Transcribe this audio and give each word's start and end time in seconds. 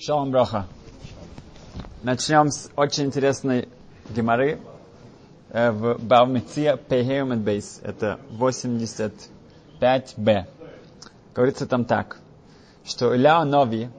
Шалом 0.00 0.30
Броха. 0.30 0.66
Начнем 2.02 2.50
с 2.50 2.70
очень 2.74 3.04
интересной 3.04 3.68
геморы 4.08 4.58
э, 5.50 5.70
в 5.72 5.98
Бавмеция 5.98 6.78
Пехеум 6.78 7.38
Бейс. 7.42 7.80
Это 7.82 8.18
85b. 8.30 10.46
Говорится 11.34 11.66
там 11.66 11.84
так, 11.84 12.16
что 12.82 13.14
Илья 13.14 13.44
Нови 13.44 13.90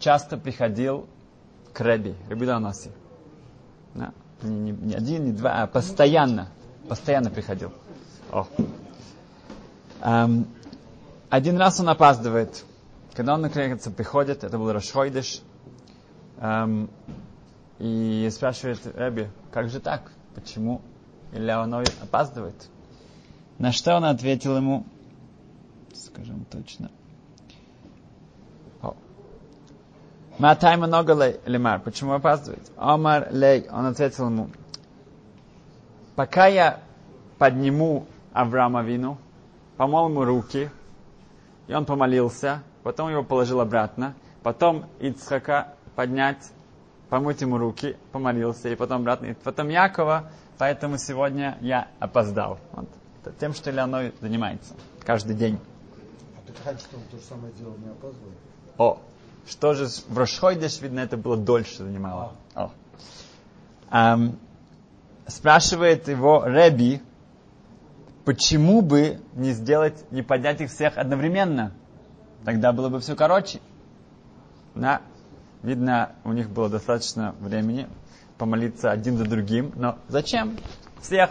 часто 0.00 0.36
приходил 0.36 1.06
к 1.72 1.80
Реби, 1.80 2.16
Реби 2.28 2.44
Даноси. 2.44 2.90
Да? 3.94 4.12
Не, 4.42 4.50
не, 4.50 4.72
не 4.72 4.94
один, 4.94 5.26
не 5.26 5.32
два, 5.32 5.62
а 5.62 5.68
постоянно. 5.68 6.48
Постоянно 6.88 7.30
приходил. 7.30 7.72
О. 8.32 8.48
Эм, 10.02 10.48
один 11.30 11.56
раз 11.56 11.78
он 11.78 11.88
опаздывает. 11.88 12.64
Когда 13.16 13.32
он, 13.32 13.40
наконец, 13.40 13.82
приходит, 13.96 14.44
это 14.44 14.58
был 14.58 14.70
Рашхойдыш, 14.70 15.40
эм, 16.36 16.90
и 17.78 18.28
спрашивает 18.30 18.86
Эбби, 18.94 19.30
как 19.50 19.70
же 19.70 19.80
так? 19.80 20.12
Почему 20.34 20.82
Нови 21.32 21.86
опаздывает? 22.02 22.68
На 23.58 23.72
что 23.72 23.96
он 23.96 24.04
ответил 24.04 24.54
ему, 24.58 24.84
скажем 25.94 26.44
точно, 26.44 26.90
Матай 30.38 30.76
много 30.76 31.14
лемар. 31.46 31.80
Почему 31.80 32.12
опаздывает? 32.12 32.70
Омар 32.76 33.28
лей. 33.32 33.66
Он 33.70 33.86
ответил 33.86 34.26
ему, 34.26 34.50
пока 36.14 36.46
я 36.46 36.80
подниму 37.38 38.06
Авраама 38.34 38.82
вину, 38.82 39.16
помол 39.78 40.10
ему 40.10 40.24
руки, 40.24 40.70
и 41.66 41.72
он 41.72 41.86
помолился, 41.86 42.62
потом 42.86 43.10
его 43.10 43.24
положил 43.24 43.60
обратно, 43.60 44.14
потом 44.44 44.86
Ицхака 45.00 45.74
поднять, 45.96 46.52
помыть 47.08 47.40
ему 47.40 47.58
руки, 47.58 47.96
помолился, 48.12 48.68
и 48.68 48.76
потом 48.76 49.00
обратно, 49.00 49.26
и 49.26 49.34
потом 49.34 49.70
Якова, 49.70 50.30
поэтому 50.56 50.96
сегодня 50.96 51.58
я 51.62 51.88
опоздал. 51.98 52.60
Вот. 52.70 52.88
Это 53.24 53.34
тем, 53.40 53.54
что 53.54 53.72
Леоной 53.72 54.14
занимается 54.20 54.74
каждый 55.04 55.34
день. 55.34 55.58
А 56.36 56.46
так 56.46 56.64
раньше 56.64 56.84
он 56.94 57.00
то 57.10 57.16
же 57.16 57.24
самое 57.24 57.52
делал, 57.54 57.74
не 57.76 57.90
опаздывает? 57.90 58.38
О, 58.78 59.00
что 59.48 59.74
же 59.74 59.88
в 60.06 60.16
Рошхойдеш, 60.16 60.80
видно, 60.80 61.00
это 61.00 61.16
было 61.16 61.36
дольше 61.36 61.78
занимало. 61.78 62.34
О. 62.54 62.70
Эм, 63.90 64.38
спрашивает 65.26 66.06
его 66.06 66.44
Реби, 66.46 67.02
почему 68.24 68.80
бы 68.80 69.18
не 69.34 69.50
сделать, 69.50 70.04
не 70.12 70.22
поднять 70.22 70.60
их 70.60 70.70
всех 70.70 70.98
одновременно? 70.98 71.72
Тогда 72.44 72.72
было 72.72 72.88
бы 72.88 73.00
все 73.00 73.16
короче. 73.16 73.60
Да. 74.74 75.00
Видно, 75.62 76.12
у 76.24 76.32
них 76.32 76.50
было 76.50 76.68
достаточно 76.68 77.34
времени 77.40 77.88
помолиться 78.38 78.90
один 78.90 79.16
за 79.16 79.24
другим. 79.24 79.72
Но 79.74 79.98
зачем? 80.08 80.56
Всех 81.00 81.30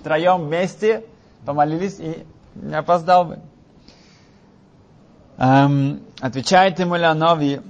втроем 0.00 0.46
вместе 0.46 1.04
помолились 1.44 1.98
и 2.00 2.24
не 2.54 2.74
опоздал 2.74 3.24
бы. 3.24 3.38
Эм, 5.38 6.02
отвечает 6.20 6.78
ему 6.80 6.96
Леонови, 6.96 7.60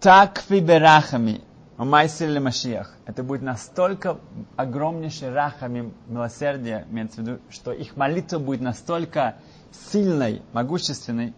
так 0.00 0.38
фиберахами, 0.48 1.42
умайсили 1.76 2.38
Машиях. 2.38 2.94
Это 3.04 3.22
будет 3.22 3.42
настолько 3.42 4.16
огромнейший 4.56 5.32
рахами 5.32 5.92
милосердие, 6.06 6.86
имеется 6.90 7.20
в 7.20 7.24
виду, 7.24 7.38
что 7.50 7.72
их 7.72 7.96
молитва 7.96 8.38
будет 8.38 8.62
настолько 8.62 9.36
сильной, 9.72 10.42
могущественной, 10.52 11.34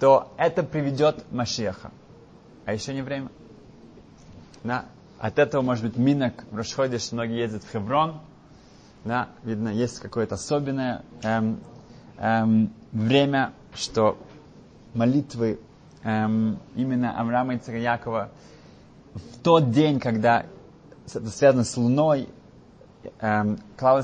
то 0.00 0.32
это 0.36 0.62
приведет 0.62 1.24
Машиаха. 1.32 1.90
А 2.64 2.72
еще 2.72 2.94
не 2.94 3.02
время. 3.02 3.30
Да. 4.62 4.84
От 5.18 5.38
этого 5.38 5.62
может 5.62 5.84
быть 5.84 5.96
минок 5.96 6.44
в 6.50 6.56
Рошходе, 6.56 6.98
что 6.98 7.16
многие 7.16 7.38
ездят 7.38 7.64
в 7.64 7.72
Хеврон. 7.72 8.20
Да, 9.04 9.28
видно, 9.42 9.68
есть 9.68 9.98
какое-то 10.00 10.36
особенное 10.36 11.02
эм, 11.22 11.60
эм, 12.18 12.72
время, 12.92 13.52
что 13.74 14.16
молитвы 14.94 15.58
эм, 16.04 16.58
именно 16.76 17.18
Авраама 17.18 17.54
и 17.54 17.58
царя 17.58 17.94
Якова 17.94 18.30
в 19.14 19.42
тот 19.42 19.70
день, 19.70 19.98
когда 19.98 20.46
это 21.06 21.30
связано 21.30 21.64
с 21.64 21.76
Луной, 21.76 22.28
эм, 23.20 23.58
Клава 23.76 24.02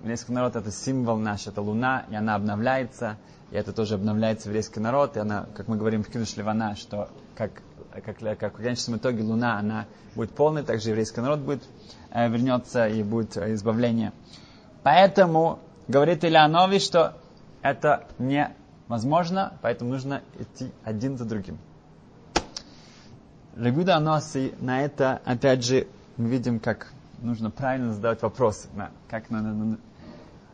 еврейский 0.00 0.32
народ, 0.32 0.56
это 0.56 0.70
символ 0.70 1.18
наш, 1.18 1.46
это 1.46 1.60
Луна, 1.60 2.04
и 2.10 2.14
она 2.14 2.34
обновляется, 2.34 3.16
и 3.50 3.56
это 3.56 3.72
тоже 3.72 3.94
обновляется 3.94 4.48
еврейский 4.48 4.80
народ, 4.80 5.16
и 5.16 5.20
она, 5.20 5.46
как 5.54 5.68
мы 5.68 5.76
говорим 5.76 6.02
в 6.02 6.08
Кидуш 6.08 6.36
Ливана, 6.36 6.76
что 6.76 7.08
как, 7.34 7.62
как, 8.04 8.18
как 8.38 8.54
в 8.54 8.56
конечном 8.56 8.98
итоге 8.98 9.22
Луна, 9.22 9.58
она 9.58 9.86
будет 10.14 10.32
полной, 10.32 10.62
также 10.62 10.90
еврейский 10.90 11.20
народ 11.20 11.40
будет, 11.40 11.62
э, 12.10 12.28
вернется 12.28 12.86
и 12.86 13.02
будет 13.02 13.36
избавление. 13.36 14.12
Поэтому 14.82 15.58
говорит 15.88 16.24
Ильянови, 16.24 16.78
что 16.78 17.14
это 17.62 18.06
невозможно, 18.18 19.54
поэтому 19.62 19.90
нужно 19.90 20.22
идти 20.38 20.72
один 20.84 21.18
за 21.18 21.24
другим. 21.24 21.58
Рагуда 23.56 23.96
Аноси 23.96 24.54
на 24.60 24.82
это, 24.82 25.20
опять 25.24 25.64
же, 25.64 25.88
мы 26.16 26.28
видим, 26.28 26.60
как 26.60 26.92
нужно 27.20 27.50
правильно 27.50 27.92
задавать 27.92 28.22
вопросы. 28.22 28.68
Да, 28.74 28.90
как 29.08 29.30
надо, 29.30 29.78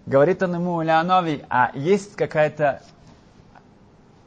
Говорит 0.05 0.43
он 0.43 0.55
ему, 0.55 0.83
Леонови, 0.83 1.45
а 1.49 1.71
есть 1.75 2.17
какая-то 2.17 2.83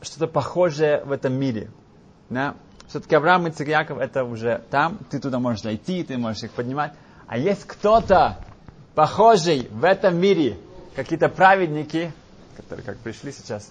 что-то 0.01 0.27
похожее 0.27 1.03
в 1.03 1.11
этом 1.11 1.33
мире? 1.33 1.69
Да? 2.29 2.55
Все-таки 2.87 3.15
Авраам 3.15 3.47
и 3.47 3.51
Царь 3.51 3.69
Яков 3.69 3.97
это 3.99 4.23
уже 4.23 4.61
там, 4.69 4.99
ты 5.09 5.19
туда 5.19 5.39
можешь 5.39 5.63
зайти, 5.63 6.03
ты 6.03 6.17
можешь 6.17 6.43
их 6.43 6.51
поднимать. 6.51 6.93
А 7.27 7.37
есть 7.37 7.65
кто-то 7.65 8.37
похожий 8.93 9.67
в 9.71 9.83
этом 9.83 10.17
мире, 10.17 10.57
какие-то 10.95 11.27
праведники, 11.27 12.13
которые 12.55 12.85
как 12.85 12.97
пришли 12.99 13.31
сейчас, 13.31 13.69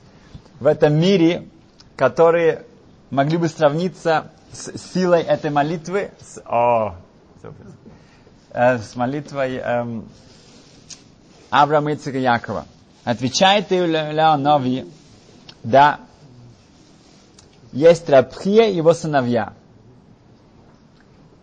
в 0.60 0.66
этом 0.66 0.94
мире, 0.94 1.48
которые 1.96 2.66
могли 3.10 3.38
бы 3.38 3.48
сравниться 3.48 4.30
с 4.52 4.76
силой 4.92 5.22
этой 5.22 5.50
молитвы, 5.50 6.10
с, 6.20 6.42
о, 6.44 6.96
э, 8.54 8.78
с 8.78 8.96
молитвой 8.96 9.56
эм, 9.56 10.08
Авраама, 11.50 11.92
Ицека 11.92 12.18
Якова. 12.18 12.64
Отвечает 13.04 13.70
Леонови, 13.70 14.90
да, 15.62 16.00
есть 17.72 18.08
Рабхия 18.08 18.68
и 18.68 18.76
его 18.76 18.94
сыновья. 18.94 19.52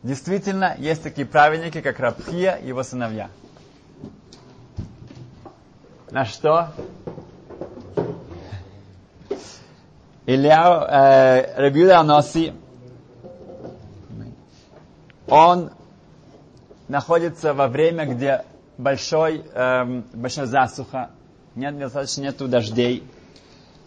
Действительно, 0.01 0.75
есть 0.79 1.03
такие 1.03 1.27
праведники, 1.27 1.81
как 1.81 1.99
Рабхия 1.99 2.55
и 2.55 2.67
его 2.69 2.81
сыновья. 2.81 3.29
На 6.09 6.25
что? 6.25 6.72
Илья 10.25 10.88
э, 10.89 11.61
Рабиуда 11.61 11.99
Аноси, 11.99 12.53
он 15.28 15.72
находится 16.91 17.53
во 17.53 17.69
время, 17.69 18.06
где 18.06 18.44
большой, 18.78 19.46
эм, 19.53 20.03
большая 20.13 20.46
засуха, 20.46 21.12
нет, 21.56 21.79
достаточно 21.79 22.24
нету 22.24 22.50
дождей. 22.50 23.09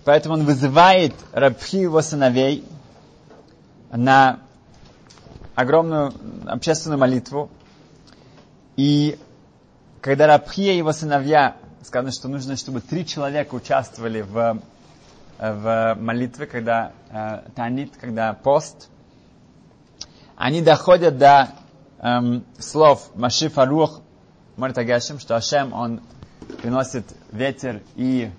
Поэтому 0.06 0.36
он 0.36 0.44
вызывает 0.46 1.12
Рабхи 1.32 1.80
его 1.80 2.00
сыновей 2.00 2.64
на 3.90 4.40
огромную 5.54 6.14
общественную 6.46 6.98
молитву. 6.98 7.50
И 8.76 9.18
когда 10.00 10.26
Рабхия 10.26 10.72
и 10.72 10.78
его 10.78 10.92
сыновья, 10.92 11.56
сказано, 11.82 12.10
что 12.10 12.28
нужно, 12.28 12.56
чтобы 12.56 12.80
три 12.80 13.04
человека 13.04 13.54
участвовали 13.54 14.22
в, 14.22 14.62
в 15.38 15.96
молитве, 16.00 16.46
когда 16.46 16.92
э, 17.10 17.42
танит, 17.54 17.92
когда 18.00 18.32
пост, 18.32 18.88
они 20.36 20.62
доходят 20.62 21.18
до 21.18 21.50
эм, 21.98 22.44
слов 22.58 23.10
Машиф 23.14 23.58
Арух 23.58 24.00
Мартагашим, 24.56 25.18
что 25.18 25.36
Ашем, 25.36 25.72
он 25.72 26.00
приносит 26.62 27.04
ветер 27.32 27.82
и 27.96 28.30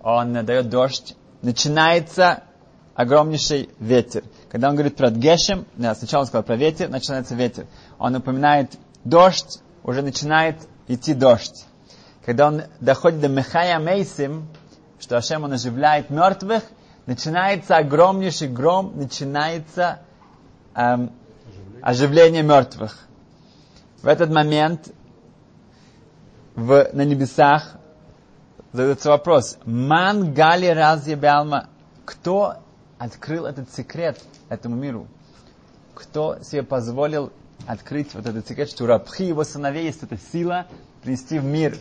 он 0.00 0.32
дает 0.44 0.68
дождь. 0.70 1.14
Начинается 1.42 2.42
огромнейший 2.94 3.68
ветер. 3.78 4.24
Когда 4.50 4.70
он 4.70 4.74
говорит 4.74 4.96
про 4.96 5.10
Гешем, 5.10 5.66
да, 5.76 5.94
сначала 5.94 6.22
он 6.22 6.26
сказал 6.26 6.42
про 6.42 6.56
ветер, 6.56 6.88
начинается 6.88 7.34
ветер. 7.34 7.66
Он 7.98 8.16
упоминает 8.16 8.76
дождь, 9.04 9.60
уже 9.84 10.02
начинает 10.02 10.56
идти 10.88 11.14
дождь. 11.14 11.66
Когда 12.24 12.48
он 12.48 12.62
доходит 12.80 13.20
до 13.20 13.28
Мехая 13.28 13.78
Мейсим, 13.78 14.48
что 14.98 15.16
Ашем 15.16 15.44
он 15.44 15.52
оживляет 15.52 16.10
мертвых, 16.10 16.62
начинается 17.06 17.76
огромнейший 17.76 18.48
гром, 18.48 18.92
начинается 18.96 20.00
эм, 20.74 21.12
оживление 21.82 22.42
мертвых. 22.42 22.98
В 24.02 24.06
этот 24.06 24.30
момент 24.30 24.92
в, 26.54 26.88
на 26.92 27.04
небесах 27.04 27.76
задается 28.72 29.10
вопрос. 29.10 29.58
Ман 29.64 30.32
гали 30.34 30.66
разъебялма. 30.66 31.68
Кто 32.04 32.54
открыл 32.98 33.46
этот 33.46 33.72
секрет 33.72 34.20
этому 34.48 34.76
миру? 34.76 35.06
Кто 35.94 36.38
себе 36.42 36.62
позволил 36.62 37.32
открыть 37.66 38.14
вот 38.14 38.26
этот 38.26 38.46
секрет, 38.46 38.70
что 38.70 38.84
у 38.84 38.86
Рабхи 38.86 39.24
его 39.24 39.44
сыновей 39.44 39.84
есть 39.84 40.02
эта 40.02 40.16
сила 40.16 40.66
принести 41.02 41.38
в 41.38 41.44
мир 41.44 41.76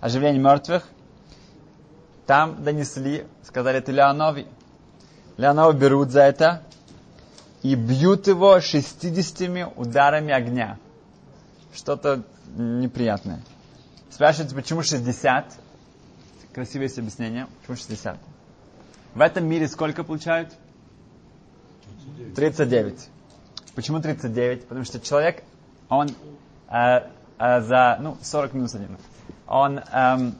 оживление 0.00 0.42
мертвых? 0.42 0.88
Там 2.26 2.62
донесли, 2.62 3.26
сказали, 3.42 3.78
это 3.78 3.92
Леонови. 3.92 4.46
Леонова 5.36 5.72
берут 5.72 6.10
за 6.10 6.22
это 6.22 6.62
и 7.62 7.74
бьют 7.74 8.26
его 8.26 8.60
60 8.60 9.72
ударами 9.76 10.32
огня. 10.32 10.78
Что-то 11.72 12.24
неприятное. 12.56 13.40
Спрашивается, 14.10 14.54
почему 14.54 14.82
60? 14.82 15.52
Красивое 16.52 16.86
есть 16.86 16.98
объяснение. 16.98 17.46
Почему 17.60 17.76
60? 17.76 18.18
В 19.14 19.20
этом 19.20 19.46
мире 19.46 19.68
сколько 19.68 20.04
получают? 20.04 20.52
39. 22.34 23.08
Почему 23.74 24.00
39? 24.00 24.66
Потому 24.66 24.84
что 24.84 25.00
человек, 25.00 25.42
он 25.88 26.08
э, 26.68 27.08
э, 27.38 27.60
за, 27.60 27.98
ну, 28.00 28.18
40 28.20 28.54
минус 28.54 28.74
1. 28.74 28.98
Он 29.46 29.78
эм, 29.78 30.34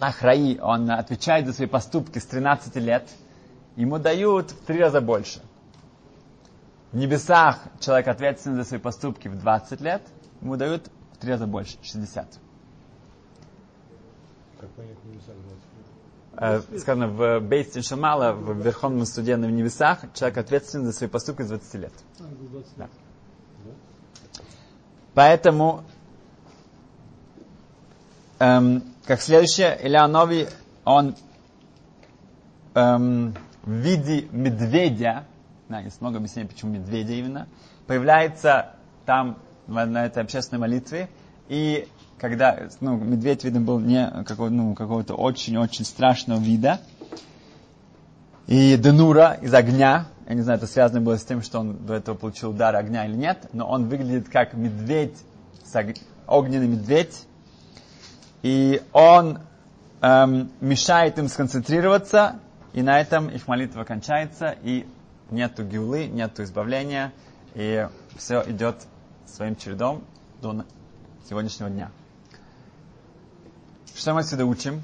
ахраи, 0.00 0.58
он 0.60 0.90
отвечает 0.90 1.46
за 1.46 1.52
свои 1.52 1.68
поступки 1.68 2.18
с 2.18 2.26
13 2.26 2.74
лет. 2.76 3.08
Ему 3.76 3.98
дают 3.98 4.50
в 4.50 4.64
три 4.64 4.80
раза 4.80 5.00
больше. 5.00 5.40
В 6.92 6.96
небесах 6.96 7.60
человек 7.80 8.08
ответственен 8.08 8.56
за 8.56 8.64
свои 8.64 8.80
поступки 8.80 9.28
в 9.28 9.38
20 9.38 9.80
лет, 9.80 10.02
ему 10.40 10.56
дают 10.56 10.90
в 11.12 11.18
три 11.18 11.32
раза 11.32 11.46
больше, 11.46 11.76
60. 11.82 12.38
Как 14.60 14.70
понять 14.70 15.04
небеса 15.04 15.32
20 15.32 15.68
Э, 16.40 16.60
сказано, 16.78 17.08
в 17.08 17.40
Бейстин 17.40 17.82
Шамала, 17.82 18.32
в 18.32 18.62
Верховном 18.62 19.06
суде 19.06 19.36
на 19.36 19.46
небесах, 19.46 20.04
человек 20.14 20.38
ответственен 20.38 20.86
за 20.86 20.92
свои 20.92 21.08
поступки 21.08 21.42
с 21.42 21.48
20 21.48 21.74
лет. 21.74 21.92
Да. 22.76 22.88
Поэтому, 25.14 25.82
эм, 28.38 28.84
как 29.04 29.20
следующее, 29.20 29.76
Ильянови, 29.82 30.46
он 30.84 31.16
эм, 32.74 33.34
в 33.64 33.70
виде 33.72 34.28
медведя, 34.30 35.24
да, 35.68 35.80
есть 35.80 36.00
много 36.00 36.18
объяснений, 36.18 36.48
почему 36.48 36.72
медведя 36.72 37.12
именно, 37.12 37.46
появляется 37.86 38.74
там 39.04 39.38
на 39.66 40.06
этой 40.06 40.22
общественной 40.22 40.60
молитве, 40.60 41.08
и 41.48 41.88
когда, 42.18 42.58
ну, 42.80 42.96
медведь, 42.96 43.44
видно, 43.44 43.60
был 43.60 43.78
не 43.78 44.24
какого, 44.24 44.48
ну, 44.48 44.74
какого-то 44.74 45.14
очень-очень 45.14 45.84
страшного 45.84 46.40
вида, 46.40 46.80
и 48.46 48.76
Денура 48.76 49.38
из 49.42 49.52
огня, 49.52 50.06
я 50.26 50.34
не 50.34 50.40
знаю, 50.40 50.58
это 50.58 50.66
связано 50.66 51.00
было 51.00 51.18
с 51.18 51.24
тем, 51.24 51.42
что 51.42 51.60
он 51.60 51.86
до 51.86 51.94
этого 51.94 52.16
получил 52.16 52.50
удар 52.50 52.74
огня 52.74 53.06
или 53.06 53.14
нет, 53.14 53.48
но 53.52 53.68
он 53.68 53.88
выглядит 53.88 54.28
как 54.28 54.54
медведь, 54.54 55.16
огненный 56.26 56.68
медведь, 56.68 57.26
и 58.42 58.82
он 58.92 59.40
эм, 60.00 60.50
мешает 60.60 61.18
им 61.18 61.28
сконцентрироваться, 61.28 62.36
и 62.72 62.82
на 62.82 63.00
этом 63.00 63.28
их 63.28 63.48
молитва 63.48 63.84
кончается, 63.84 64.54
и 64.62 64.86
нету 65.30 65.64
гиулы, 65.64 66.06
нету 66.06 66.42
избавления, 66.42 67.12
и 67.54 67.88
все 68.16 68.42
идет 68.46 68.76
своим 69.26 69.56
чередом 69.56 70.04
до 70.40 70.64
сегодняшнего 71.28 71.70
дня. 71.70 71.90
Что 73.94 74.14
мы 74.14 74.20
отсюда 74.20 74.46
учим? 74.46 74.82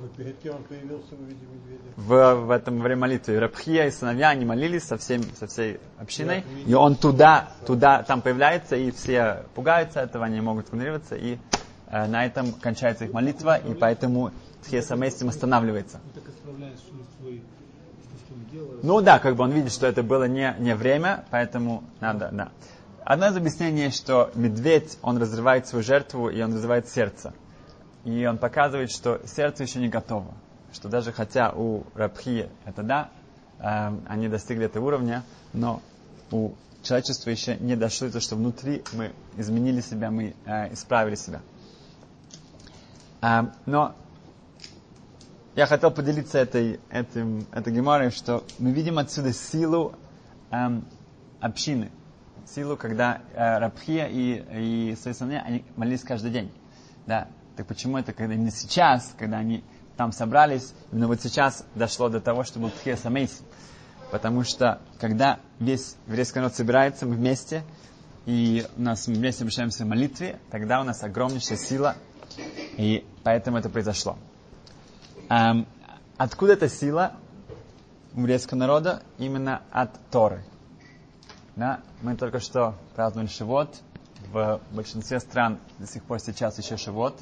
Но 0.00 0.08
перед 0.08 0.38
кем 0.40 0.56
он 0.56 0.64
появился 0.64 1.14
в 1.14 1.20
виде 1.20 1.46
медведя? 1.46 1.82
в, 1.96 2.34
в 2.46 2.50
этом 2.50 2.80
время 2.80 3.02
молитвы. 3.02 3.38
Рабхия 3.38 3.86
и 3.86 3.90
сыновья, 3.90 4.30
они 4.30 4.44
молились 4.44 4.84
со, 4.84 4.96
всем, 4.96 5.22
со 5.36 5.46
всей 5.46 5.78
общиной, 5.98 6.44
и 6.66 6.74
он 6.74 6.96
туда, 6.96 7.50
туда, 7.66 8.02
там 8.02 8.20
появляется, 8.20 8.76
и 8.76 8.90
все 8.90 9.44
пугаются 9.54 10.00
этого, 10.00 10.24
они 10.24 10.40
могут 10.40 10.68
конкурироваться, 10.68 11.14
и 11.14 11.38
э, 11.86 12.06
на 12.06 12.26
этом 12.26 12.52
кончается 12.52 13.04
их 13.04 13.12
молитва, 13.12 13.56
и 13.56 13.74
поэтому 13.74 14.32
Тхеса 14.64 14.96
Мейстим 14.96 15.28
останавливается. 15.28 16.00
Он 16.04 16.22
так 16.22 16.34
исправляет 16.34 16.78
свой, 16.78 17.02
свой 17.18 17.42
что 17.42 17.58
он 17.58 17.70
делает. 17.72 18.21
Ну 18.82 19.00
да, 19.00 19.18
как 19.18 19.36
бы 19.36 19.44
он 19.44 19.52
видит, 19.52 19.72
что 19.72 19.86
это 19.86 20.02
было 20.02 20.24
не, 20.24 20.54
не 20.58 20.74
время, 20.74 21.24
поэтому 21.30 21.84
надо, 22.00 22.30
да. 22.32 22.50
Одно 23.04 23.28
из 23.28 23.36
объяснений, 23.36 23.90
что 23.90 24.30
медведь, 24.34 24.98
он 25.02 25.18
разрывает 25.18 25.66
свою 25.66 25.82
жертву, 25.82 26.28
и 26.28 26.40
он 26.40 26.54
разрывает 26.54 26.88
сердце. 26.88 27.34
И 28.04 28.24
он 28.26 28.38
показывает, 28.38 28.90
что 28.90 29.20
сердце 29.26 29.64
еще 29.64 29.80
не 29.80 29.88
готово. 29.88 30.34
Что 30.72 30.88
даже 30.88 31.12
хотя 31.12 31.52
у 31.52 31.84
Рабхи 31.94 32.48
это 32.64 32.82
да, 32.82 33.10
эм, 33.58 34.04
они 34.08 34.28
достигли 34.28 34.66
этого 34.66 34.86
уровня, 34.86 35.24
но 35.52 35.82
у 36.30 36.52
человечества 36.82 37.30
еще 37.30 37.56
не 37.56 37.76
дошло 37.76 38.06
до 38.06 38.14
того, 38.14 38.22
что 38.22 38.36
внутри 38.36 38.82
мы 38.92 39.12
изменили 39.36 39.80
себя, 39.80 40.10
мы 40.10 40.34
э, 40.46 40.72
исправили 40.72 41.16
себя. 41.16 41.40
Эм, 43.20 43.52
но 43.66 43.94
я 45.54 45.66
хотел 45.66 45.90
поделиться 45.90 46.38
этой, 46.38 46.80
этим, 46.90 47.46
этой 47.52 47.72
геморой, 47.72 48.10
что 48.10 48.44
мы 48.58 48.70
видим 48.72 48.98
отсюда 48.98 49.32
силу 49.32 49.94
эм, 50.50 50.86
общины. 51.40 51.90
Силу, 52.46 52.76
когда 52.76 53.20
э, 53.34 53.58
Рабхия 53.58 54.06
и, 54.06 54.92
и 54.92 54.96
сыновья, 54.96 55.42
они 55.42 55.64
молились 55.76 56.02
каждый 56.02 56.30
день. 56.30 56.50
Да. 57.06 57.28
Так 57.56 57.66
почему 57.66 57.98
это, 57.98 58.12
когда 58.14 58.34
именно 58.34 58.50
сейчас, 58.50 59.14
когда 59.18 59.38
они 59.38 59.62
там 59.96 60.12
собрались, 60.12 60.72
именно 60.90 61.06
вот 61.06 61.20
сейчас 61.20 61.66
дошло 61.74 62.08
до 62.08 62.20
того, 62.20 62.44
что 62.44 62.58
был 62.58 62.70
Тхия 62.70 62.96
Самейс. 62.96 63.42
Потому 64.10 64.44
что, 64.44 64.80
когда 65.00 65.38
весь 65.58 65.96
еврейский 66.06 66.38
народ 66.38 66.54
собирается, 66.54 67.06
мы 67.06 67.14
вместе, 67.14 67.62
и 68.24 68.66
у 68.76 68.82
нас 68.82 69.06
мы 69.06 69.14
вместе 69.14 69.44
обращаемся 69.44 69.84
в 69.84 69.88
молитве, 69.88 70.38
тогда 70.50 70.80
у 70.80 70.84
нас 70.84 71.02
огромнейшая 71.02 71.58
сила, 71.58 71.96
и 72.78 73.04
поэтому 73.22 73.58
это 73.58 73.68
произошло. 73.68 74.16
Эм, 75.32 75.66
откуда 76.18 76.52
эта 76.52 76.68
сила 76.68 77.14
еврейского 78.14 78.58
народа? 78.58 79.02
Именно 79.16 79.62
от 79.70 79.98
Торы. 80.10 80.44
Да? 81.56 81.80
Мы 82.02 82.16
только 82.16 82.38
что 82.38 82.74
праздновали 82.94 83.28
Шивот. 83.28 83.80
В 84.30 84.60
большинстве 84.72 85.20
стран 85.20 85.58
до 85.78 85.86
сих 85.86 86.02
пор 86.04 86.20
сейчас 86.20 86.58
еще 86.58 86.76
Шивот. 86.76 87.18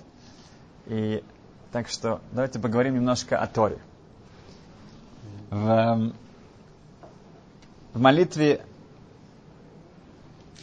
И 0.86 1.22
так 1.70 1.88
что 1.88 2.20
давайте 2.32 2.58
поговорим 2.58 2.96
немножко 2.96 3.38
о 3.38 3.46
Торе. 3.46 3.78
В, 5.50 6.12
в 7.92 8.00
молитве 8.00 8.66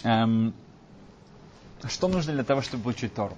эм, 0.04 0.54
что 1.88 2.10
нужно 2.10 2.34
для 2.34 2.44
того, 2.44 2.60
чтобы 2.62 2.84
получить 2.84 3.14
Тору? 3.14 3.38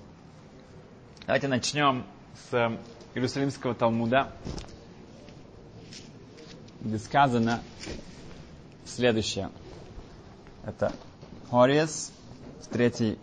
Давайте 1.27 1.47
начнем 1.47 2.05
с 2.49 2.75
Иерусалимского 3.15 3.73
Талмуда, 3.73 4.31
где 6.81 6.99
сказано 6.99 7.61
следующее. 8.85 9.49
Это 10.65 10.93
Хориес, 11.49 12.11
3 12.71 13.17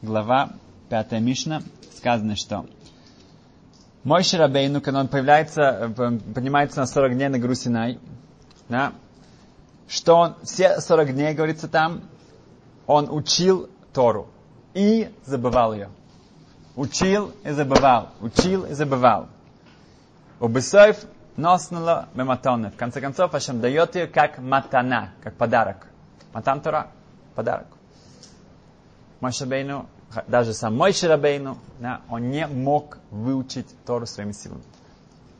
глава, 0.00 0.52
5 0.90 1.12
Мишна, 1.20 1.62
сказано, 1.96 2.36
что 2.36 2.66
мой 4.04 4.22
Шарабейну, 4.22 4.80
когда 4.80 5.00
он 5.00 5.08
появляется, 5.08 5.62
э, 5.62 6.18
поднимается 6.34 6.80
на 6.80 6.86
40 6.86 7.14
дней 7.14 7.28
на 7.28 7.38
гору 7.38 7.54
Синай, 7.54 7.98
да, 8.68 8.92
что 9.88 10.16
он 10.16 10.36
все 10.44 10.80
40 10.80 11.14
дней, 11.14 11.34
говорится 11.34 11.68
там, 11.68 12.02
он 12.86 13.08
учил 13.10 13.68
Тору 13.92 14.28
и 14.74 15.10
забывал 15.24 15.74
ее. 15.74 15.90
Учил 16.74 17.32
и 17.44 17.50
забывал, 17.50 18.10
учил 18.20 18.64
и 18.64 18.72
забывал. 18.72 19.28
Убысоев 20.40 20.96
носнула 21.36 22.08
мематоны. 22.14 22.70
В 22.70 22.76
конце 22.76 23.00
концов, 23.00 23.34
Ашем 23.34 23.60
дает 23.60 23.94
ее 23.94 24.06
как 24.06 24.38
матана, 24.38 25.12
как 25.22 25.34
подарок. 25.36 25.86
Матан 26.32 26.60
Тора– 26.60 26.88
подарок. 27.34 27.66
Мой 29.20 29.32
Шабейну, 29.32 29.86
даже 30.26 30.54
сам 30.54 30.76
мой 30.76 30.92
Шарабейну, 30.92 31.58
да, 31.78 32.00
он 32.08 32.30
не 32.30 32.46
мог 32.46 32.98
выучить 33.10 33.68
Тору 33.84 34.06
своими 34.06 34.32
силами. 34.32 34.62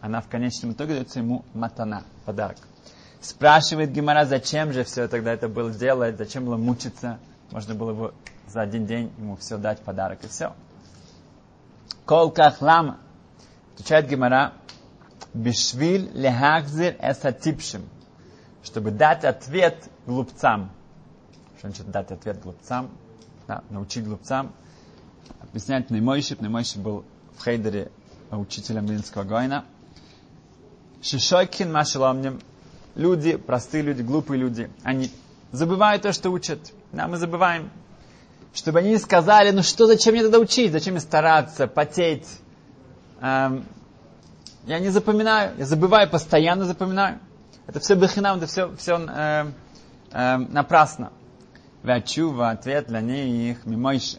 Она 0.00 0.20
в 0.20 0.28
конечном 0.28 0.72
итоге 0.72 0.94
дается 0.94 1.20
ему 1.20 1.44
матана, 1.54 2.02
подарок. 2.24 2.58
Спрашивает 3.20 3.92
Гимара, 3.92 4.24
зачем 4.24 4.72
же 4.72 4.84
все 4.84 5.08
тогда 5.08 5.32
это 5.32 5.48
было 5.48 5.70
делать, 5.70 6.18
зачем 6.18 6.44
было 6.44 6.56
мучиться. 6.56 7.18
Можно 7.50 7.74
было 7.74 7.92
бы 7.92 8.14
за 8.48 8.62
один 8.62 8.84
день 8.86 9.12
ему 9.16 9.36
все 9.36 9.56
дать 9.58 9.80
подарок 9.80 10.24
и 10.24 10.28
все. 10.28 10.52
Колках 12.12 12.60
лама. 12.60 12.98
Отвечает 13.72 14.06
Гимара, 14.06 14.52
бишвиль 15.32 16.10
лехахзир 16.12 16.94
эсатипшим. 17.00 17.88
Чтобы 18.62 18.90
дать 18.90 19.24
ответ 19.24 19.88
глупцам. 20.06 20.70
Что 21.56 21.68
значит 21.68 21.90
дать 21.90 22.10
ответ 22.10 22.42
глупцам? 22.42 22.90
Да, 23.48 23.64
научить 23.70 24.04
глупцам. 24.04 24.52
Объясняет 25.40 25.88
Неймойши. 25.88 26.36
Неймойши 26.38 26.78
был 26.78 27.06
в 27.38 27.42
Хейдере 27.42 27.90
учителем 28.30 28.84
Вильнского 28.84 29.24
Гойна. 29.24 29.64
Шишойкин 31.00 31.72
машеломнем. 31.72 32.42
люди, 32.94 33.36
простые 33.36 33.84
люди, 33.84 34.02
глупые 34.02 34.38
люди, 34.38 34.70
они 34.82 35.10
забывают 35.50 36.02
то, 36.02 36.12
что 36.12 36.28
учат. 36.28 36.74
Да, 36.92 37.08
мы 37.08 37.16
забываем. 37.16 37.70
Чтобы 38.54 38.80
они 38.80 38.90
не 38.90 38.98
сказали, 38.98 39.50
ну 39.50 39.62
что, 39.62 39.86
зачем 39.86 40.14
мне 40.14 40.22
тогда 40.22 40.38
учить, 40.38 40.72
зачем 40.72 40.94
мне 40.94 41.00
стараться, 41.00 41.66
потеть. 41.66 42.28
Эм, 43.20 43.64
я 44.64 44.78
не 44.78 44.90
запоминаю, 44.90 45.54
я 45.58 45.64
забываю, 45.64 46.08
постоянно 46.08 46.66
запоминаю. 46.66 47.18
Это 47.66 47.80
все 47.80 47.94
бехинам, 47.94 48.36
это 48.36 48.46
все, 48.46 48.74
все 48.76 48.98
э, 48.98 49.46
э, 50.10 50.36
напрасно. 50.36 51.12
Вячува, 51.82 52.50
ответ 52.50 52.88
для 52.88 53.00
них, 53.00 53.64
мимойши. 53.64 54.18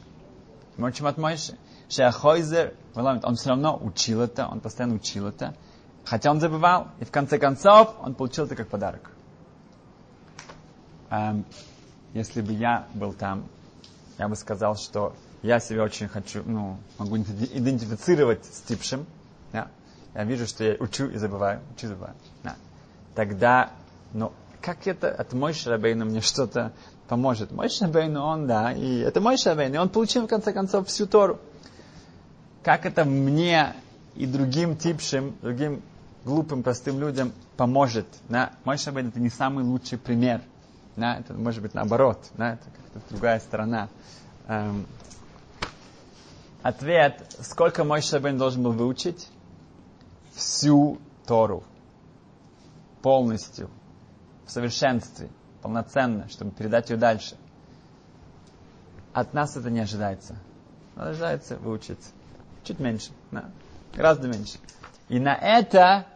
Мочим 0.78 1.06
от 1.06 1.18
Мойши. 1.18 1.58
Шеахойзер, 1.90 2.74
он 2.96 3.36
все 3.36 3.50
равно 3.50 3.78
учил 3.80 4.22
это, 4.22 4.48
он 4.48 4.60
постоянно 4.60 4.96
учил 4.96 5.28
это. 5.28 5.56
Хотя 6.06 6.32
он 6.32 6.40
забывал, 6.40 6.88
и 7.00 7.06
в 7.06 7.12
конце 7.12 7.38
концов 7.38 7.96
он 8.02 8.16
получил 8.16 8.46
это 8.46 8.56
как 8.56 8.68
подарок. 8.68 9.12
Эм, 11.10 11.46
если 12.14 12.42
бы 12.42 12.54
я 12.54 12.88
был 12.94 13.14
там, 13.14 13.46
я 14.18 14.28
бы 14.28 14.36
сказал, 14.36 14.76
что 14.76 15.16
я 15.42 15.60
себя 15.60 15.84
очень 15.84 16.08
хочу, 16.08 16.44
ну, 16.46 16.78
могу 16.98 17.18
идентифицировать 17.18 18.46
с 18.46 18.62
типшим. 18.62 19.06
Да? 19.52 19.68
Я 20.14 20.24
вижу, 20.24 20.48
что 20.48 20.64
я 20.64 20.76
учу 20.80 21.08
и 21.08 21.18
забываю, 21.18 21.62
учу 21.76 21.88
и 21.88 21.90
забываю. 21.90 22.16
Да. 22.44 22.56
Тогда, 23.16 23.72
ну, 24.14 24.32
как 24.62 24.88
это 24.88 25.12
от 25.12 25.34
мой 25.34 25.54
Шарабейна 25.54 26.06
мне 26.06 26.22
что-то 26.22 26.72
поможет? 27.08 27.52
Мой 27.52 27.70
Шарабейн, 27.70 28.16
он, 28.16 28.48
да, 28.48 28.72
и 28.72 29.00
это 29.00 29.20
мой 29.20 29.38
Шарабейн, 29.38 29.74
и 29.74 29.78
он 29.78 29.90
получил, 29.90 30.26
в 30.26 30.28
конце 30.28 30.54
концов, 30.54 30.88
всю 30.88 31.06
Тору. 31.06 31.40
Как 32.64 32.86
это 32.86 33.04
мне 33.04 33.76
и 34.16 34.26
другим 34.26 34.78
типшим, 34.78 35.36
другим 35.42 35.82
глупым, 36.24 36.64
простым 36.64 37.00
людям 37.00 37.34
поможет? 37.58 38.08
Да? 38.30 38.54
Мой 38.64 38.78
Шарабейн 38.78 39.10
это 39.10 39.20
не 39.20 39.30
самый 39.30 39.66
лучший 39.66 39.98
пример. 39.98 40.42
Да? 40.96 41.18
Это 41.18 41.34
может 41.34 41.62
быть 41.62 41.74
наоборот, 41.74 42.20
да? 42.36 42.54
это 42.54 42.66
как-то 42.66 43.10
другая 43.10 43.40
сторона. 43.40 43.90
Эм, 44.48 44.86
Ответ, 46.64 47.36
сколько 47.42 47.84
мой 47.84 48.02
Шабен 48.02 48.38
должен 48.38 48.64
был 48.64 48.72
выучить? 48.72 49.30
Всю 50.34 50.98
Тору. 51.28 51.66
Полностью. 53.02 53.70
В 54.46 54.52
совершенстве. 54.52 55.28
Полноценно, 55.62 56.30
чтобы 56.30 56.52
передать 56.52 56.90
ее 56.90 56.96
дальше. 56.96 57.36
От 59.12 59.34
нас 59.34 59.58
это 59.58 59.70
не 59.70 59.82
ожидается. 59.82 60.38
Ожидается 60.96 61.58
выучить. 61.58 62.00
Чуть 62.64 62.80
меньше. 62.80 63.12
Да. 63.32 63.50
Гораздо 63.94 64.30
меньше. 64.30 64.58
И 65.10 65.20
на 65.20 65.36
это, 65.36 66.08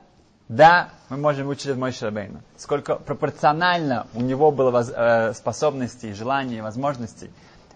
да, 0.50 0.92
мы 1.10 1.18
можем 1.18 1.48
выучить 1.48 1.68
от 1.68 1.78
Мойши 1.78 2.06
Рабейна. 2.06 2.42
Сколько 2.56 2.96
пропорционально 2.96 4.08
у 4.14 4.22
него 4.22 4.52
было 4.52 4.72
воз, 4.72 4.92
э, 4.96 5.34
способностей, 5.34 6.14
желаний, 6.14 6.62
возможностей, 6.62 7.32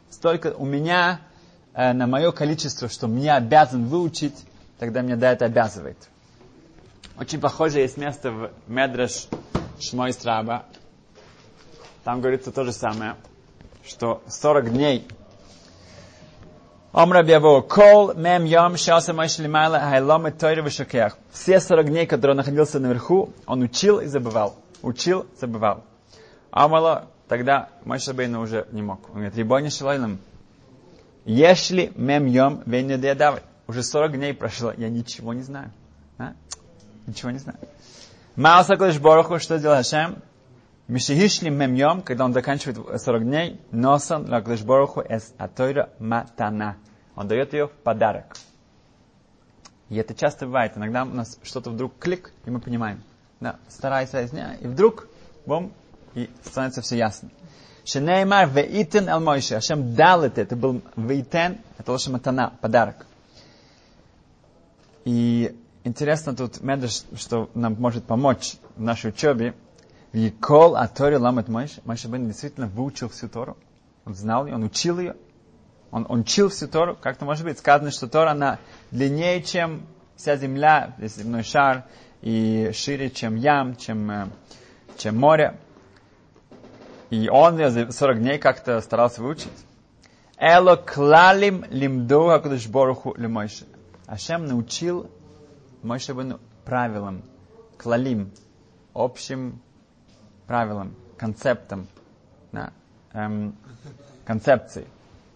столько 0.10 0.54
у 0.58 0.66
меня 0.66 1.20
э, 1.74 1.92
на 1.92 2.08
мое 2.08 2.32
количество, 2.32 2.88
что 2.88 3.08
мне 3.08 3.34
обязан 3.34 3.86
выучить, 3.86 4.46
тогда 4.80 5.02
меня 5.02 5.18
да 5.18 5.34
это 5.34 5.46
обязывает. 5.46 5.98
Очень 7.20 7.42
похоже 7.42 7.80
есть 7.80 7.98
место 7.98 8.32
в 8.32 8.52
Медреш 8.68 9.28
Шмой 9.82 10.14
Страба. 10.14 10.64
Там 12.06 12.22
говорится 12.22 12.54
то 12.54 12.64
же 12.64 12.72
самое, 12.72 13.16
что 13.86 14.24
40 14.28 14.72
дней 14.72 15.08
Омра 16.94 17.24
Бьяво, 17.24 17.62
Кол, 17.62 18.14
Мем 18.16 18.44
Йом, 18.44 18.76
Шаса 18.76 19.14
Майшли 19.14 19.48
Майла, 19.48 19.80
Хайлом 19.80 20.28
и 20.28 20.32
Тойра 20.32 20.62
Вишакех. 20.62 21.18
Все 21.32 21.62
40 21.62 21.86
дней, 21.86 22.06
которые 22.06 22.34
он 22.34 22.38
находился 22.38 22.80
наверху, 22.80 23.32
он 23.46 23.62
учил 23.62 24.02
и 24.02 24.08
забывал. 24.08 24.56
Учил, 24.82 25.26
забывал. 25.40 25.86
Амала, 26.52 27.08
тогда 27.30 27.70
Майша 27.86 28.14
Бейна 28.14 28.42
уже 28.42 28.68
не 28.74 28.82
мог. 28.82 29.08
Он 29.08 29.16
говорит, 29.16 29.38
Рибони 29.38 29.70
Шилайлам, 29.70 30.20
если 31.24 31.94
мем 31.96 32.26
йом 32.26 32.62
давай. 32.66 33.42
Уже 33.68 33.84
40 33.84 34.18
дней 34.18 34.34
прошло, 34.34 34.74
я 34.76 34.90
ничего 34.90 35.34
не 35.34 35.44
знаю. 35.44 35.72
А? 36.18 36.34
Ничего 37.08 37.32
не 37.32 37.38
знаю. 37.38 37.58
Мааса 38.36 38.76
Кодыш 38.76 39.00
Бороху, 39.00 39.40
что 39.40 39.58
сделал 39.58 39.78
Хашем? 39.78 40.18
Мишихишли 40.92 41.50
мем 41.50 41.74
йом, 41.74 42.02
когда 42.02 42.26
он 42.26 42.34
заканчивает 42.34 43.02
40 43.02 43.24
дней, 43.24 43.62
носан 43.72 44.30
лакдыш 44.30 44.62
Бороху 44.64 45.00
эс 45.00 45.34
атойра 45.38 45.90
матана. 46.00 46.76
Он 47.16 47.30
дает 47.30 47.54
ее 47.54 47.68
в 47.68 47.72
подарок. 47.72 48.36
И 49.88 49.96
это 49.96 50.14
часто 50.14 50.48
бывает. 50.48 50.74
Иногда 50.76 51.04
у 51.04 51.06
нас 51.06 51.40
что-то 51.44 51.70
вдруг 51.70 51.98
клик, 51.98 52.34
и 52.44 52.50
мы 52.50 52.60
понимаем. 52.60 53.04
Да, 53.40 53.56
старайся, 53.70 54.20
и 54.20 54.68
вдруг, 54.68 55.08
бом, 55.46 55.72
и 56.14 56.30
становится 56.44 56.82
все 56.82 56.98
ясно. 56.98 57.30
Шенеймар 57.86 58.50
веитен 58.50 59.08
ал 59.08 59.22
Мойше. 59.22 59.56
Ашем 59.56 59.96
дал 59.96 60.26
это. 60.26 60.42
Это 60.42 60.58
был 60.58 60.82
веитен, 60.98 61.60
это 61.78 61.90
лошадь 61.90 62.12
матана, 62.12 62.52
подарок. 62.60 63.06
И 65.06 65.58
интересно 65.86 66.36
тут 66.36 66.60
Медреш, 66.60 67.04
что 67.16 67.50
нам 67.54 67.76
может 67.80 68.04
помочь 68.04 68.56
в 68.76 68.82
нашей 68.82 69.12
учебе. 69.12 69.54
Викол 70.14 70.76
Атори 70.76 71.16
Ламет 71.16 71.48
Мойше. 71.48 71.82
Мойше 71.86 72.08
Бен 72.08 72.28
действительно 72.28 72.68
выучил 72.68 73.10
всю 73.10 73.30
Тору. 73.30 73.58
Он 74.06 74.14
знал 74.14 74.46
ее, 74.46 74.56
он 74.56 74.64
учил 74.64 75.00
ее. 75.00 75.16
Он, 75.92 76.06
он 76.10 76.22
учил 76.22 76.50
всю 76.50 76.68
Тору. 76.68 76.98
Как-то 77.00 77.26
может 77.26 77.46
быть 77.46 77.60
сказано, 77.60 77.92
что 77.92 78.08
Тора, 78.08 78.32
она 78.32 78.60
длиннее, 78.92 79.42
чем 79.42 79.86
вся 80.16 80.36
земля, 80.36 80.96
весь 80.98 81.16
земной 81.16 81.44
шар, 81.44 81.86
и 82.22 82.72
шире, 82.74 83.10
чем 83.10 83.36
ям, 83.36 83.76
чем, 83.76 84.32
чем 84.98 85.18
море. 85.18 85.60
И 87.10 87.30
он 87.30 87.58
за 87.58 87.92
40 87.92 88.20
дней 88.20 88.38
как-то 88.38 88.80
старался 88.82 89.22
выучить. 89.22 89.52
Эло 90.38 90.76
клалим 90.76 91.66
лимду 91.70 92.28
хакудыш 92.28 92.68
боруху 92.68 93.14
лимойше. 93.16 93.66
Ашем 94.08 94.46
научил 94.46 95.10
Мойше 95.84 96.14
Бену 96.14 96.40
правилам, 96.66 97.24
клалим, 97.78 98.32
общим 98.94 99.62
правилам, 100.52 100.94
концептам, 101.16 101.88
да, 102.52 102.74
эм, 103.14 103.56
концепции. 104.26 104.86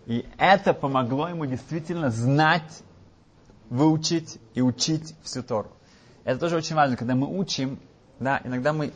И 0.08 0.26
это 0.38 0.74
помогло 0.74 1.30
ему 1.30 1.46
действительно 1.46 2.10
знать, 2.10 2.84
выучить 3.70 4.40
и 4.56 4.62
учить 4.62 5.16
всю 5.24 5.42
Тору. 5.42 5.72
Это 6.26 6.38
тоже 6.38 6.58
очень 6.58 6.76
важно, 6.76 6.98
когда 6.98 7.16
мы 7.16 7.28
учим, 7.28 7.80
да, 8.20 8.42
иногда 8.44 8.74
мы 8.74 8.92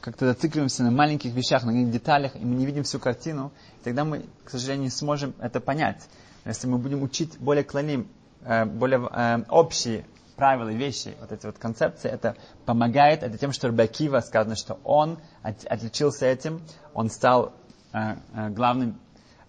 как-то 0.00 0.26
зацикливаемся 0.26 0.84
на 0.84 0.90
маленьких 0.90 1.34
вещах, 1.34 1.64
на 1.64 1.84
деталях, 1.84 2.34
и 2.34 2.38
мы 2.38 2.54
не 2.54 2.64
видим 2.64 2.84
всю 2.84 2.98
картину, 2.98 3.52
тогда 3.84 4.06
мы, 4.06 4.24
к 4.44 4.48
сожалению, 4.48 4.84
не 4.84 4.90
сможем 4.90 5.34
это 5.38 5.60
понять. 5.60 6.08
Но 6.46 6.52
если 6.52 6.66
мы 6.66 6.78
будем 6.78 7.02
учить 7.02 7.36
более 7.38 7.62
клоним, 7.62 8.08
э, 8.40 8.64
более 8.64 9.06
э, 9.12 9.44
общие 9.50 10.06
правила, 10.36 10.68
вещи, 10.70 11.14
вот 11.20 11.32
эти 11.32 11.46
вот 11.46 11.58
концепции, 11.58 12.10
это 12.10 12.36
помогает, 12.64 13.22
это 13.22 13.38
тем, 13.38 13.52
что 13.52 13.68
Рабакива 13.68 14.20
сказано, 14.20 14.56
что 14.56 14.78
он 14.84 15.18
от, 15.42 15.64
отличился 15.66 16.26
этим, 16.26 16.62
он 16.94 17.10
стал 17.10 17.52
э, 17.92 18.16
э, 18.34 18.48
главным 18.50 19.00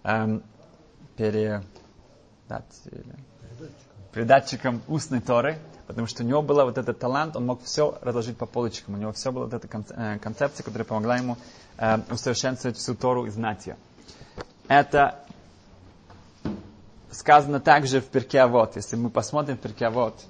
э, 0.02 0.40
пере, 1.16 1.62
да, 2.48 2.62
передатчиком 4.12 4.82
устной 4.88 5.20
Торы, 5.20 5.58
потому 5.86 6.06
что 6.06 6.22
у 6.22 6.26
него 6.26 6.42
был 6.42 6.56
вот 6.64 6.78
этот 6.78 6.98
талант, 6.98 7.36
он 7.36 7.46
мог 7.46 7.62
все 7.62 7.98
разложить 8.00 8.36
по 8.36 8.46
полочкам, 8.46 8.94
у 8.94 8.98
него 8.98 9.12
все 9.12 9.32
была 9.32 9.46
вот 9.46 9.54
эта 9.54 9.68
э, 9.96 10.18
концепция, 10.18 10.64
которая 10.64 10.86
помогла 10.86 11.16
ему 11.16 11.36
э, 11.78 11.98
усовершенствовать 12.10 12.76
всю 12.76 12.94
Тору 12.94 13.26
и 13.26 13.30
знать 13.30 13.66
ее. 13.66 13.76
Это 14.68 15.20
сказано 17.10 17.60
также 17.60 18.00
в 18.00 18.06
Перкеавод. 18.06 18.76
Если 18.76 18.96
мы 18.96 19.10
посмотрим 19.10 19.56
Перкеавод, 19.56 20.24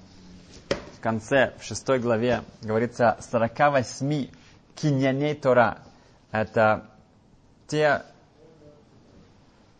конце, 1.05 1.53
в 1.59 1.63
шестой 1.63 1.99
главе, 1.99 2.45
говорится 2.63 3.19
48 3.31 4.29
киньяней 4.75 5.35
Тора. 5.35 5.83
Это 6.33 6.87
те 7.67 8.03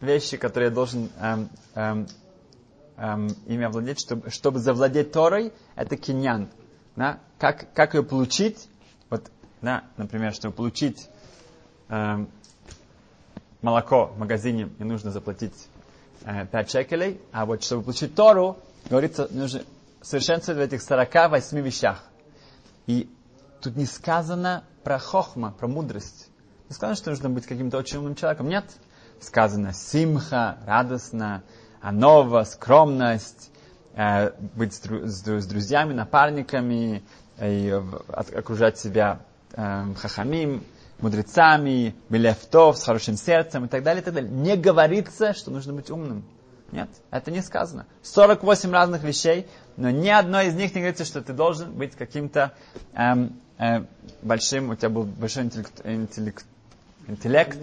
вещи, 0.03 0.37
которые 0.37 0.69
я 0.69 0.75
должен 0.75 1.09
эм, 1.19 1.49
эм, 1.75 2.07
эм, 2.99 3.29
ими 3.47 3.65
овладеть, 3.65 4.01
чтобы, 4.01 4.29
чтобы 4.29 4.59
завладеть 4.59 5.13
Торой, 5.13 5.55
это 5.77 5.97
киньян. 5.97 6.51
Да? 6.95 7.21
Как, 7.39 7.73
как 7.73 7.95
ее 7.95 8.03
получить? 8.03 8.69
Вот, 9.09 9.31
да, 9.63 9.85
например, 9.97 10.35
чтобы 10.35 10.55
получить 10.55 11.09
эм, 11.89 12.29
молоко 13.63 14.09
в 14.15 14.19
магазине, 14.19 14.69
мне 14.79 14.93
нужно 14.93 15.11
заплатить 15.11 15.69
э, 16.27 16.45
5 16.45 16.71
шекелей, 16.71 17.19
а 17.33 17.47
вот 17.47 17.65
чтобы 17.65 17.85
получить 17.85 18.15
Тору, 18.15 18.59
говорится, 18.91 19.27
нужно 19.31 19.63
совершенствовать 20.05 20.59
в 20.61 20.63
этих 20.63 20.83
48 20.83 21.61
вещах. 21.61 22.05
И 22.87 23.11
тут 23.61 23.77
не 23.77 23.87
сказано 23.87 24.65
про 24.85 24.99
хохма, 24.99 25.51
про 25.51 25.67
мудрость. 25.67 26.29
Не 26.69 26.75
сказано, 26.75 26.97
что 26.97 27.11
нужно 27.11 27.31
быть 27.31 27.47
каким-то 27.47 27.79
очень 27.79 27.99
умным 27.99 28.15
человеком. 28.15 28.49
Нет. 28.49 28.67
Сказано 29.21 29.73
симха, 29.73 30.59
радостно, 30.67 31.43
анова, 31.81 32.45
скромность, 32.45 33.51
э, 33.95 34.33
быть 34.55 34.75
с, 34.75 34.81
с, 34.81 35.27
с 35.27 35.47
друзьями, 35.47 35.95
напарниками, 35.95 37.03
и 37.41 37.83
окружать 38.09 38.79
себя 38.79 39.21
эм, 39.55 39.95
хахамим, 39.95 40.65
мудрецами, 41.01 41.95
билефтов, 42.09 42.79
с 42.79 42.85
хорошим 42.85 43.17
сердцем 43.17 43.65
и 43.65 43.69
так 43.69 43.83
далее, 43.83 44.03
и 44.03 44.05
так 44.05 44.15
далее. 44.15 44.31
Не 44.31 44.57
говорится, 44.57 45.35
что 45.35 45.51
нужно 45.51 45.73
быть 45.73 45.91
умным. 45.91 46.25
Нет, 46.75 46.89
это 47.13 47.31
не 47.31 47.41
сказано. 47.41 47.87
48 48.03 48.73
разных 48.73 49.05
вещей, 49.05 49.47
но 49.77 49.91
ни 49.91 50.09
одной 50.09 50.49
из 50.49 50.55
них 50.55 50.75
не 50.75 50.81
говорится, 50.81 51.05
что 51.05 51.23
ты 51.23 51.33
должен 51.33 51.73
быть 51.73 51.95
каким-то 51.95 52.53
эм, 52.95 53.41
э, 53.59 53.85
большим, 54.23 54.71
у 54.71 54.75
тебя 54.75 54.89
был 54.89 55.05
большой 55.05 55.45
интеллект, 55.45 55.81
интеллект, 55.85 56.45
интеллект. 57.07 57.59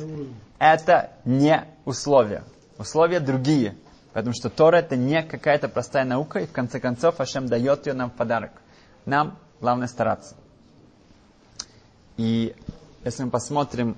Это 0.60 1.12
не 1.26 1.66
условия. 1.84 2.46
Условия 2.78 3.20
другие. 3.20 3.76
Потому 4.14 4.34
что 4.34 4.50
Тора 4.50 4.78
это 4.78 4.96
не 4.96 5.22
какая-то 5.24 5.68
простая 5.68 6.06
наука, 6.06 6.40
и 6.40 6.48
в 6.48 6.54
конце 6.54 6.80
концов 6.80 7.20
Ашем 7.20 7.48
дает 7.48 7.88
ее 7.88 7.94
нам 7.94 8.12
в 8.12 8.14
подарок. 8.14 8.52
Нам 9.06 9.38
главное 9.60 9.88
стараться. 9.88 10.38
И 12.16 12.56
если 13.04 13.24
мы 13.24 13.30
посмотрим 13.30 13.98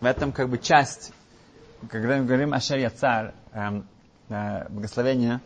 в 0.00 0.04
этом 0.04 0.30
как 0.30 0.48
бы 0.48 0.58
часть, 0.58 1.12
когда 1.90 2.18
мы 2.18 2.26
говорим 2.26 2.54
Ашер 2.54 2.78
Яцар, 2.78 3.34
эм, 3.52 3.88
э, 4.28 4.68
благословение, 4.68 5.40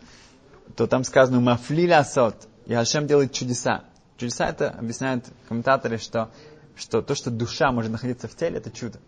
то 0.76 0.86
там 0.86 1.04
сказано 1.04 1.40
«Мафли 1.40 1.90
сот», 2.04 2.48
и 2.66 2.74
Ашем 2.74 3.06
делает 3.06 3.32
чудеса. 3.32 3.84
Чудеса 4.18 4.48
это 4.48 4.70
объясняют 4.70 5.24
комментаторы, 5.48 5.98
что, 5.98 6.30
что 6.76 7.02
то, 7.02 7.14
что 7.14 7.30
душа 7.30 7.72
может 7.72 7.90
находиться 7.90 8.28
в 8.28 8.34
теле, 8.34 8.58
это 8.58 8.70
чудо. 8.70 8.98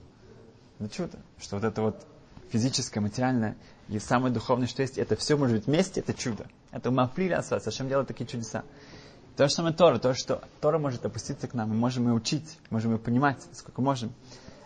Это 0.78 0.88
чудо. 0.88 1.18
Что 1.38 1.56
вот 1.56 1.64
это 1.64 1.82
вот 1.82 2.06
физическое, 2.50 3.00
материальное 3.00 3.56
и 3.88 3.98
самое 3.98 4.32
духовное, 4.32 4.66
что 4.66 4.82
есть, 4.82 4.98
это 4.98 5.16
все 5.16 5.36
может 5.36 5.56
быть 5.56 5.66
вместе, 5.66 6.00
это 6.00 6.14
чудо. 6.14 6.46
Это 6.70 6.90
мафли 6.90 7.28
асот, 7.32 7.66
Ашем 7.66 7.88
делает 7.88 8.08
такие 8.08 8.26
чудеса. 8.26 8.64
То 9.36 9.48
же 9.48 9.54
самое 9.54 9.74
Тора, 9.74 9.98
то, 9.98 10.14
что 10.14 10.42
Тора 10.60 10.78
может 10.78 11.04
опуститься 11.04 11.48
к 11.48 11.54
нам, 11.54 11.70
мы 11.70 11.74
можем 11.74 12.06
ее 12.06 12.14
учить, 12.14 12.58
можем 12.70 12.92
ее 12.92 12.98
понимать, 12.98 13.38
сколько 13.52 13.80
можем. 13.80 14.12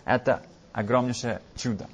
Это 0.05 0.43
огромнейшее 0.73 1.41
чудо. 1.57 1.89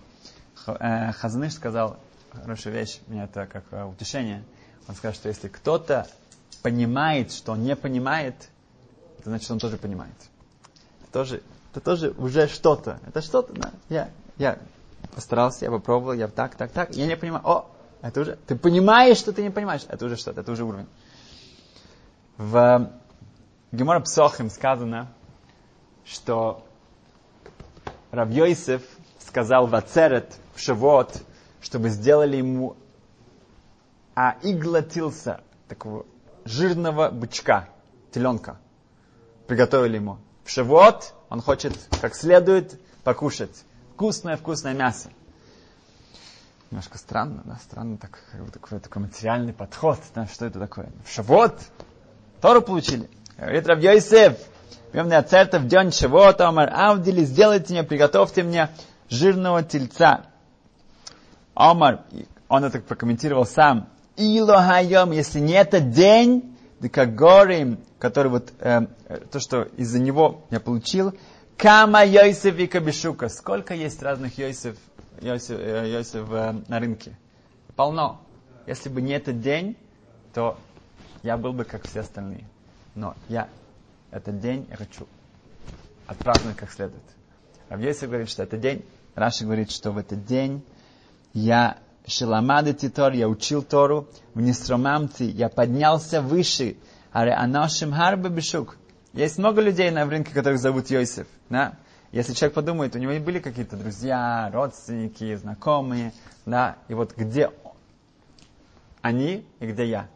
Э, 0.67 1.12
Хазаныш 1.12 1.52
сказал 1.52 1.99
хорошую 2.32 2.75
вещь, 2.75 3.00
мне 3.06 3.25
это 3.25 3.46
как 3.46 3.64
э, 3.70 3.84
утешение. 3.84 4.44
Он 4.88 4.94
сказал, 4.94 5.14
что 5.14 5.28
если 5.28 5.49
кто-то 5.49 6.06
понимает, 6.62 7.32
что 7.32 7.52
он 7.52 7.62
не 7.62 7.76
понимает, 7.76 8.34
это 9.18 9.30
значит, 9.30 9.50
он 9.50 9.58
тоже 9.58 9.76
понимает. 9.76 10.14
Это 11.02 11.12
тоже, 11.12 11.42
это 11.70 11.80
тоже 11.80 12.10
уже 12.18 12.49
что-то. 12.49 13.00
Это 13.06 13.22
что-то, 13.22 13.52
да. 13.52 13.70
Я, 13.88 14.10
я 14.38 14.58
постарался, 15.14 15.64
я 15.64 15.70
попробовал, 15.70 16.14
я 16.14 16.28
так, 16.28 16.54
так, 16.54 16.72
так. 16.72 16.94
Я 16.94 17.06
не 17.06 17.16
понимаю. 17.16 17.46
О, 17.46 17.70
это 18.02 18.20
уже, 18.20 18.37
ты 18.46 18.56
понимаешь, 18.56 19.18
что 19.18 19.32
ты 19.32 19.42
не 19.42 19.50
понимаешь. 19.50 19.82
Это 19.88 20.06
уже 20.06 20.16
что-то, 20.16 20.40
это 20.40 20.52
уже 20.52 20.64
уровень. 20.64 20.87
В 22.38 22.90
Гемора 23.72 24.00
Псохим 24.00 24.50
сказано, 24.50 25.12
что 26.04 26.66
Равьойсев 28.10 28.82
сказал 29.18 29.66
в 29.66 29.75
Ацерет, 29.75 30.34
в 30.54 30.60
Шавот, 30.60 31.22
чтобы 31.61 31.88
сделали 31.88 32.37
ему 32.37 32.76
а 34.14 34.37
иглотился 34.43 35.40
такого 35.69 36.05
жирного 36.45 37.11
бычка, 37.11 37.69
теленка. 38.12 38.59
Приготовили 39.47 39.97
ему. 39.97 40.19
В 40.45 40.50
Шавот 40.50 41.14
он 41.29 41.40
хочет 41.40 41.79
как 42.00 42.14
следует 42.14 42.81
покушать. 43.05 43.64
Вкусное-вкусное 43.95 44.75
мясо. 44.75 45.11
Немножко 46.71 46.99
странно, 46.99 47.43
да, 47.45 47.59
странно 47.62 47.99
так, 47.99 48.19
такой, 48.52 48.81
такой 48.81 49.02
материальный 49.02 49.52
подход, 49.52 49.99
да, 50.14 50.26
что 50.26 50.47
это 50.47 50.59
такое. 50.59 50.90
В 51.05 51.11
Шавот 51.11 51.59
Тору 52.40 52.62
получили. 52.62 53.09
Говорит 53.37 53.67
Раб 53.67 53.81
Йосеф, 53.81 54.38
Пьемный 54.93 55.17
ацерта 55.17 55.61
в 55.61 55.67
день 55.67 55.93
Шавота, 55.93 56.49
Омар 56.49 56.69
Авдили, 56.73 57.25
сделайте 57.25 57.73
мне, 57.73 57.85
приготовьте 57.85 58.43
мне 58.43 58.71
жирного 59.09 59.62
тельца. 59.62 60.26
Омар, 61.54 62.04
он 62.49 62.65
это 62.65 62.80
прокомментировал 62.80 63.47
сам. 63.47 63.89
Илохайом, 64.17 65.13
если 65.13 65.41
не 65.41 65.54
этот 65.54 65.91
день, 65.91 66.56
как 66.93 67.15
горим, 67.15 67.78
который 67.99 68.30
вот, 68.30 68.52
э, 68.58 68.86
то, 69.30 69.41
что 69.41 69.63
из-за 69.76 69.99
него 69.99 70.45
я 70.50 70.60
получил, 70.60 71.15
Кама 71.56 72.04
Йосеф 72.04 72.58
и 72.58 72.67
Кабишука. 72.67 73.28
Сколько 73.28 73.75
есть 73.75 74.02
разных 74.02 74.39
Йосеф, 74.39 74.76
Йосеф, 75.21 75.58
э, 75.58 75.91
Йосеф 75.91 76.30
э, 76.30 76.63
на 76.69 76.80
рынке? 76.80 77.19
Полно. 77.76 78.21
Если 78.67 78.89
бы 78.89 79.02
не 79.02 79.13
этот 79.13 79.41
день, 79.41 79.76
то 80.32 80.58
я 81.23 81.36
был 81.36 81.52
бы 81.52 81.65
как 81.65 81.86
все 81.86 82.00
остальные. 82.00 82.45
Но 82.95 83.15
я 83.28 83.49
этот 84.10 84.41
день 84.41 84.67
я 84.71 84.76
хочу 84.76 85.06
отпраздновать 86.06 86.56
как 86.56 86.71
следует. 86.71 87.02
Равьесов 87.69 88.08
говорит, 88.08 88.28
что 88.28 88.43
этот 88.43 88.60
день, 88.60 88.84
Раши 89.15 89.45
говорит, 89.45 89.71
что 89.71 89.93
в 89.93 89.99
этот 89.99 90.25
день 90.25 90.65
я 91.32 91.78
шеламады 92.06 92.75
титор, 92.75 93.12
я 93.12 93.28
учил 93.28 93.62
Тору, 93.62 94.08
в 94.34 94.40
Нестромамти, 94.40 95.25
я 95.25 95.49
поднялся 95.49 96.21
выше, 96.21 96.76
аре 97.12 97.32
анашим 97.32 97.93
харбе 97.93 98.30
бешук. 98.30 98.76
Есть 99.12 99.38
много 99.38 99.60
людей 99.60 99.90
на 99.90 100.04
рынке, 100.06 100.32
которых 100.32 100.60
зовут 100.60 100.90
Йосиф. 100.90 101.26
Да? 101.49 101.75
Если 102.12 102.32
человек 102.32 102.54
подумает, 102.54 102.95
у 102.97 102.99
него 102.99 103.12
были 103.25 103.38
какие-то 103.38 103.76
друзья, 103.76 104.50
родственники, 104.52 105.34
знакомые, 105.36 106.12
да, 106.45 106.76
и 106.88 106.95
вот 106.95 107.16
где 107.16 107.50
они 109.00 109.47
и 109.60 109.66
где 109.66 109.86
я. 109.86 110.08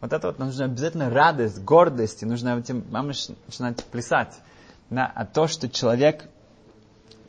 Вот 0.00 0.12
это 0.12 0.28
вот 0.28 0.38
нужно 0.38 0.66
обязательно 0.66 1.10
радость, 1.10 1.62
гордость, 1.62 2.22
и 2.22 2.26
нужно 2.26 2.58
этим 2.58 2.84
мамыш 2.90 3.28
начинать 3.46 3.84
плясать. 3.84 4.38
На, 4.88 5.06
а 5.06 5.24
то, 5.24 5.46
что 5.46 5.68
человек 5.68 6.24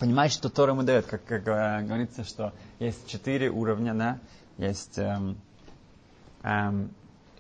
понимает, 0.02 0.32
что 0.32 0.50
Тора 0.50 0.72
ему 0.72 0.82
дает, 0.82 1.06
как, 1.06 1.24
как 1.26 1.48
э, 1.48 1.84
говорится, 1.84 2.24
что 2.24 2.54
есть 2.80 3.08
четыре 3.08 3.52
уровня, 3.52 3.94
да? 3.94 4.18
есть 4.58 4.98
эм, 4.98 5.40
эм, 6.42 6.90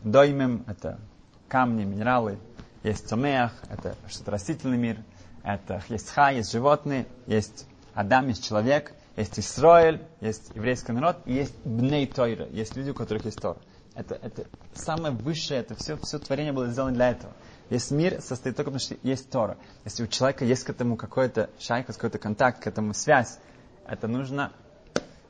доймем, 0.03 0.63
это 0.67 0.99
камни, 1.47 1.85
минералы, 1.85 2.37
есть 2.83 3.09
цомеах, 3.09 3.51
это 3.71 3.95
что-то 4.07 4.29
растительный 4.29 4.77
мир, 4.77 4.97
это 5.43 5.81
есть 5.89 6.11
ха, 6.11 6.29
есть 6.29 6.51
животные, 6.51 7.07
есть 7.25 7.65
Адам, 7.95 8.27
есть 8.27 8.47
человек, 8.47 8.93
есть 9.17 9.39
Исраиль, 9.39 9.99
есть 10.19 10.51
еврейский 10.53 10.91
народ, 10.91 11.17
и 11.25 11.33
есть 11.33 11.55
Бней 11.65 12.05
Тойра, 12.05 12.45
есть 12.51 12.75
люди, 12.75 12.91
у 12.91 12.93
которых 12.93 13.25
есть 13.25 13.41
Тора. 13.41 13.57
Это, 13.95 14.19
это 14.21 14.45
самое 14.75 15.15
высшее, 15.15 15.61
это 15.61 15.73
все, 15.73 15.97
все 15.97 16.19
творение 16.19 16.53
было 16.53 16.67
сделано 16.67 16.93
для 16.93 17.09
этого. 17.09 17.33
Весь 17.71 17.89
мир 17.89 18.21
состоит 18.21 18.57
только 18.57 18.69
потому, 18.69 18.79
что 18.79 18.97
есть 19.01 19.29
Тора. 19.29 19.57
Если 19.85 20.03
у 20.03 20.07
человека 20.07 20.43
есть 20.43 20.65
к 20.65 20.69
этому 20.69 20.97
какой-то 20.97 21.49
шайка, 21.57 21.93
какой-то 21.93 22.19
контакт, 22.19 22.61
к 22.61 22.67
этому 22.67 22.93
связь, 22.93 23.39
это 23.87 24.09
нужно 24.09 24.51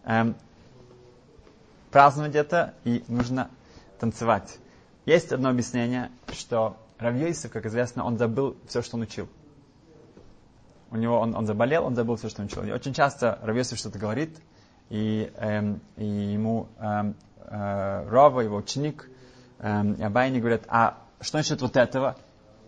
эм, 0.06 0.36
праздновать 1.92 2.34
это 2.34 2.74
и 2.84 3.04
нужно 3.08 3.52
танцевать. 4.00 4.58
Есть 5.06 5.32
одно 5.32 5.50
объяснение, 5.50 6.10
что 6.32 6.78
Равьейсов, 6.98 7.52
как 7.52 7.68
известно, 7.68 8.06
он 8.06 8.18
забыл 8.18 8.58
все, 8.68 8.82
что 8.82 8.98
он 8.98 9.04
учил. 9.04 9.30
У 10.90 10.96
него 10.96 11.20
он, 11.20 11.36
он 11.36 11.46
заболел, 11.46 11.86
он 11.86 11.94
забыл 11.94 12.16
все, 12.16 12.30
что 12.30 12.42
он 12.42 12.48
учил. 12.48 12.64
И 12.64 12.72
очень 12.72 12.96
часто 12.96 13.38
Равьейсов 13.44 13.78
что-то 13.78 14.00
говорит, 14.00 14.36
и, 14.90 15.32
эм, 15.36 15.80
и 15.96 16.06
ему 16.06 16.70
эм, 16.80 17.16
э, 17.38 18.10
Рова, 18.10 18.42
его 18.42 18.58
ученик, 18.58 19.08
э, 19.60 19.94
и 20.00 20.02
Абайни 20.02 20.40
говорят, 20.40 20.64
а 20.70 20.98
что 21.20 21.38
насчет 21.38 21.62
вот 21.62 21.78
этого? 21.78 22.18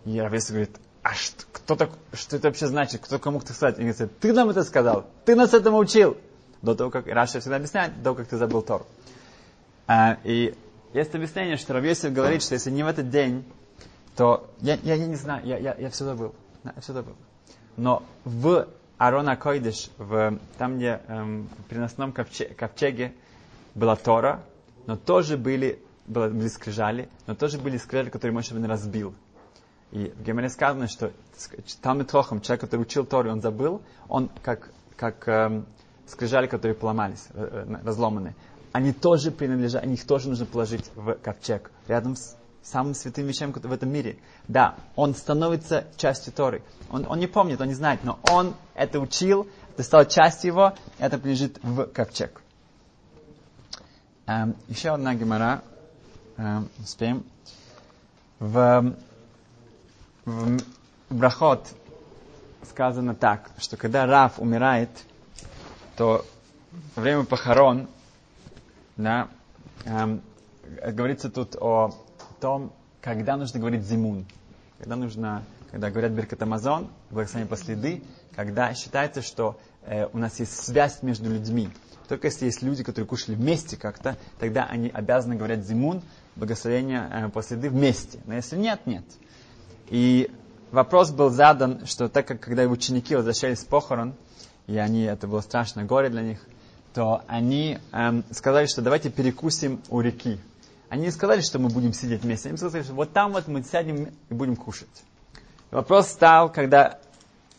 И 0.05 0.19
Равес 0.19 0.49
говорит, 0.49 0.71
а 1.01 1.13
что, 1.13 1.43
кто 1.51 1.75
так, 1.75 1.91
что 2.13 2.37
это 2.37 2.47
вообще 2.47 2.67
значит? 2.67 3.01
Кто 3.01 3.19
кому 3.19 3.39
так 3.39 3.55
сказать? 3.55 3.79
И 3.79 3.83
говорит, 3.83 4.19
ты 4.19 4.33
нам 4.33 4.49
это 4.49 4.63
сказал, 4.63 5.05
ты 5.25 5.35
нас 5.35 5.53
этому 5.53 5.77
учил. 5.77 6.17
До 6.61 6.75
того, 6.75 6.89
как 6.89 7.07
Раша 7.07 7.41
всегда 7.41 7.57
объясняет, 7.57 7.97
до 7.97 8.03
того, 8.03 8.15
как 8.15 8.27
ты 8.27 8.37
забыл 8.37 8.61
Тор. 8.61 8.85
А, 9.85 10.17
и 10.23 10.55
есть 10.93 11.13
объяснение, 11.13 11.57
что 11.57 11.73
Равесев 11.73 12.13
говорит, 12.13 12.41
что 12.41 12.53
если 12.53 12.71
не 12.71 12.83
в 12.83 12.87
этот 12.87 13.09
день, 13.09 13.43
то 14.15 14.49
я, 14.61 14.75
я, 14.75 14.95
я 14.95 15.07
не 15.07 15.15
знаю, 15.15 15.45
я, 15.45 15.57
я, 15.57 15.75
я 15.77 15.89
все 15.89 16.05
забыл. 16.05 16.33
Я 16.63 16.79
все 16.79 16.93
забыл. 16.93 17.15
Но 17.75 18.03
в 18.23 18.67
Арона 18.97 19.35
Койдыш, 19.35 19.89
в, 19.97 20.39
там, 20.57 20.77
где 20.77 21.01
эм, 21.07 21.49
в 21.49 21.63
переносном 21.69 22.13
ковчеге, 22.13 22.53
ковчеге 22.53 23.13
была 23.75 23.95
Тора, 23.95 24.41
но 24.85 24.95
тоже 24.95 25.35
были, 25.35 25.79
были 26.05 26.47
скрижали, 26.47 27.09
но 27.27 27.35
тоже 27.35 27.57
были 27.57 27.77
скрижали, 27.77 28.09
которые 28.09 28.33
Моше 28.33 28.55
разбил. 28.65 29.13
И 29.93 30.11
в 30.17 30.23
Геморе 30.23 30.49
сказано, 30.49 30.87
что 30.87 31.11
там 31.83 32.01
и 32.01 32.07
Хохам, 32.07 32.41
человек, 32.41 32.61
который 32.61 32.81
учил 32.81 33.05
Тору, 33.05 33.31
он 33.31 33.41
забыл, 33.41 33.83
он 34.09 34.31
как, 34.41 34.71
как 34.95 35.27
эм, 35.27 35.67
скрижали, 36.07 36.47
которые 36.47 36.73
поломались, 36.73 37.27
э, 37.35 37.67
э 37.67 37.85
разломаны. 37.85 38.33
Они 38.71 38.91
тоже 38.91 39.29
принадлежат, 39.29 39.85
их 39.85 40.03
тоже 40.07 40.29
нужно 40.29 40.47
положить 40.47 40.89
в 40.95 41.13
ковчег, 41.21 41.69
рядом 41.87 42.15
с 42.15 42.35
самым 42.63 42.95
святым 42.95 43.27
вещем 43.27 43.51
в 43.53 43.71
этом 43.71 43.89
мире. 43.89 44.17
Да, 44.47 44.77
он 44.95 45.13
становится 45.13 45.85
частью 45.95 46.33
Торы. 46.33 46.63
Он, 46.89 47.05
он 47.07 47.19
не 47.19 47.27
помнит, 47.27 47.61
он 47.61 47.67
не 47.67 47.75
знает, 47.75 47.99
но 48.03 48.19
он 48.31 48.55
это 48.73 48.99
учил, 48.99 49.47
это 49.73 49.83
стало 49.83 50.07
частью 50.07 50.53
его, 50.53 50.73
это 50.97 51.19
принадлежит 51.19 51.59
в 51.61 51.85
ковчег. 51.85 52.41
Эм, 54.25 54.55
еще 54.69 54.89
одна 54.89 55.13
гемора, 55.13 55.61
эм, 56.37 56.67
успеем. 56.79 57.23
В, 58.39 58.95
в 60.25 60.59
брахот 61.09 61.67
сказано 62.63 63.15
так, 63.15 63.49
что 63.57 63.77
когда 63.77 64.05
Раф 64.05 64.39
умирает, 64.39 64.89
то 65.97 66.25
во 66.95 67.01
время 67.01 67.23
похорон, 67.23 67.87
да, 68.97 69.27
эм, 69.85 70.21
говорится 70.81 71.29
тут 71.29 71.55
о 71.55 71.93
том, 72.39 72.71
когда 73.01 73.37
нужно 73.37 73.59
говорить 73.59 73.83
зимун, 73.83 74.25
когда 74.79 74.95
нужно, 74.95 75.43
когда 75.71 75.89
говорят 75.89 76.11
Беркат 76.13 76.41
Амазон, 76.41 76.89
благословение 77.09 77.49
по 77.49 77.57
следы, 77.57 78.03
когда 78.35 78.73
считается, 78.73 79.21
что 79.21 79.59
э, 79.83 80.07
у 80.13 80.17
нас 80.17 80.39
есть 80.39 80.63
связь 80.63 81.03
между 81.03 81.29
людьми. 81.29 81.69
Только 82.07 82.27
если 82.27 82.45
есть 82.45 82.61
люди, 82.61 82.83
которые 82.83 83.07
кушали 83.07 83.35
вместе 83.35 83.77
как-то, 83.77 84.17
тогда 84.39 84.65
они 84.65 84.89
обязаны 84.89 85.35
говорить 85.35 85.65
зимун, 85.65 86.01
благословение 86.35 87.09
э, 87.11 87.29
по 87.29 87.41
следы 87.43 87.69
вместе. 87.69 88.19
Но 88.25 88.35
если 88.35 88.57
нет, 88.57 88.81
нет. 88.85 89.03
И 89.89 90.29
вопрос 90.71 91.11
был 91.11 91.29
задан, 91.29 91.85
что 91.85 92.09
так 92.09 92.27
как 92.27 92.39
когда 92.39 92.63
ученики 92.63 93.15
возвращались 93.15 93.59
с 93.59 93.63
похорон, 93.63 94.13
и 94.67 94.77
они, 94.77 95.03
это 95.03 95.27
было 95.27 95.41
страшное 95.41 95.85
горе 95.85 96.09
для 96.09 96.21
них, 96.21 96.39
то 96.93 97.23
они 97.27 97.79
эм, 97.91 98.23
сказали, 98.31 98.67
что 98.67 98.81
давайте 98.81 99.09
перекусим 99.09 99.81
у 99.89 99.99
реки. 100.01 100.39
Они 100.89 101.03
не 101.05 101.11
сказали, 101.11 101.41
что 101.41 101.57
мы 101.57 101.69
будем 101.69 101.91
сидеть 101.91 102.21
вместе. 102.21 102.49
Они 102.49 102.57
сказали, 102.57 102.83
что 102.83 102.93
вот 102.93 103.13
там 103.13 103.33
вот 103.33 103.47
мы 103.47 103.63
сядем 103.63 104.09
и 104.29 104.33
будем 104.33 104.55
кушать. 104.55 104.87
Вопрос 105.71 106.09
стал, 106.09 106.51
когда 106.51 106.99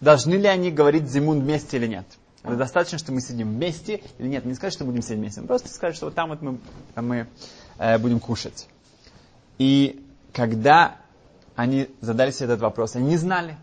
должны 0.01 0.35
ли 0.35 0.47
они 0.47 0.71
говорить 0.71 1.09
зимун 1.09 1.41
вместе 1.41 1.79
или 1.79 1.89
нет. 1.89 2.07
Это 2.45 2.57
достаточно, 2.57 2.99
что 2.99 3.11
мы 3.11 3.21
сидим 3.21 3.49
вместе 3.49 4.03
или 4.19 4.29
нет. 4.29 4.45
Не 4.45 4.55
сказать, 4.55 4.73
что 4.73 4.85
будем 4.85 5.03
сидеть 5.03 5.19
вместе. 5.19 5.43
Просто 5.43 5.69
сказать, 5.69 5.97
что 5.97 6.07
вот 6.07 6.15
там 6.15 6.29
вот 6.29 6.43
мы, 6.43 6.59
мы 6.95 7.27
э, 7.79 7.99
будем 7.99 8.21
кушать. 8.21 8.69
И 9.59 10.05
когда 10.33 10.97
они 11.57 11.90
задали 12.01 12.31
себе 12.31 12.47
этот 12.47 12.61
вопрос, 12.61 12.97
они 12.97 13.11
не 13.11 13.17
знали. 13.17 13.57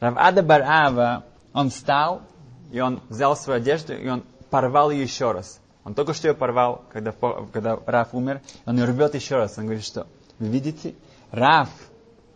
Равада 0.00 0.42
Барава, 0.42 1.24
он 1.52 1.70
встал, 1.70 2.22
и 2.70 2.80
он 2.80 3.02
взял 3.08 3.36
свою 3.36 3.60
одежду, 3.60 3.94
и 3.94 4.08
он 4.08 4.24
порвал 4.50 4.90
ее 4.90 5.02
еще 5.02 5.32
раз. 5.32 5.60
Он 5.84 5.94
только 5.94 6.14
что 6.14 6.28
ее 6.28 6.34
порвал, 6.34 6.84
когда, 6.92 7.12
когда 7.52 7.78
Раф 7.86 8.14
умер, 8.14 8.40
он 8.66 8.78
ее 8.78 8.84
рвет 8.84 9.14
еще 9.14 9.36
раз. 9.36 9.58
Он 9.58 9.64
говорит, 9.64 9.84
что 9.84 10.06
вы 10.38 10.46
видите, 10.46 10.94
Раф, 11.30 11.68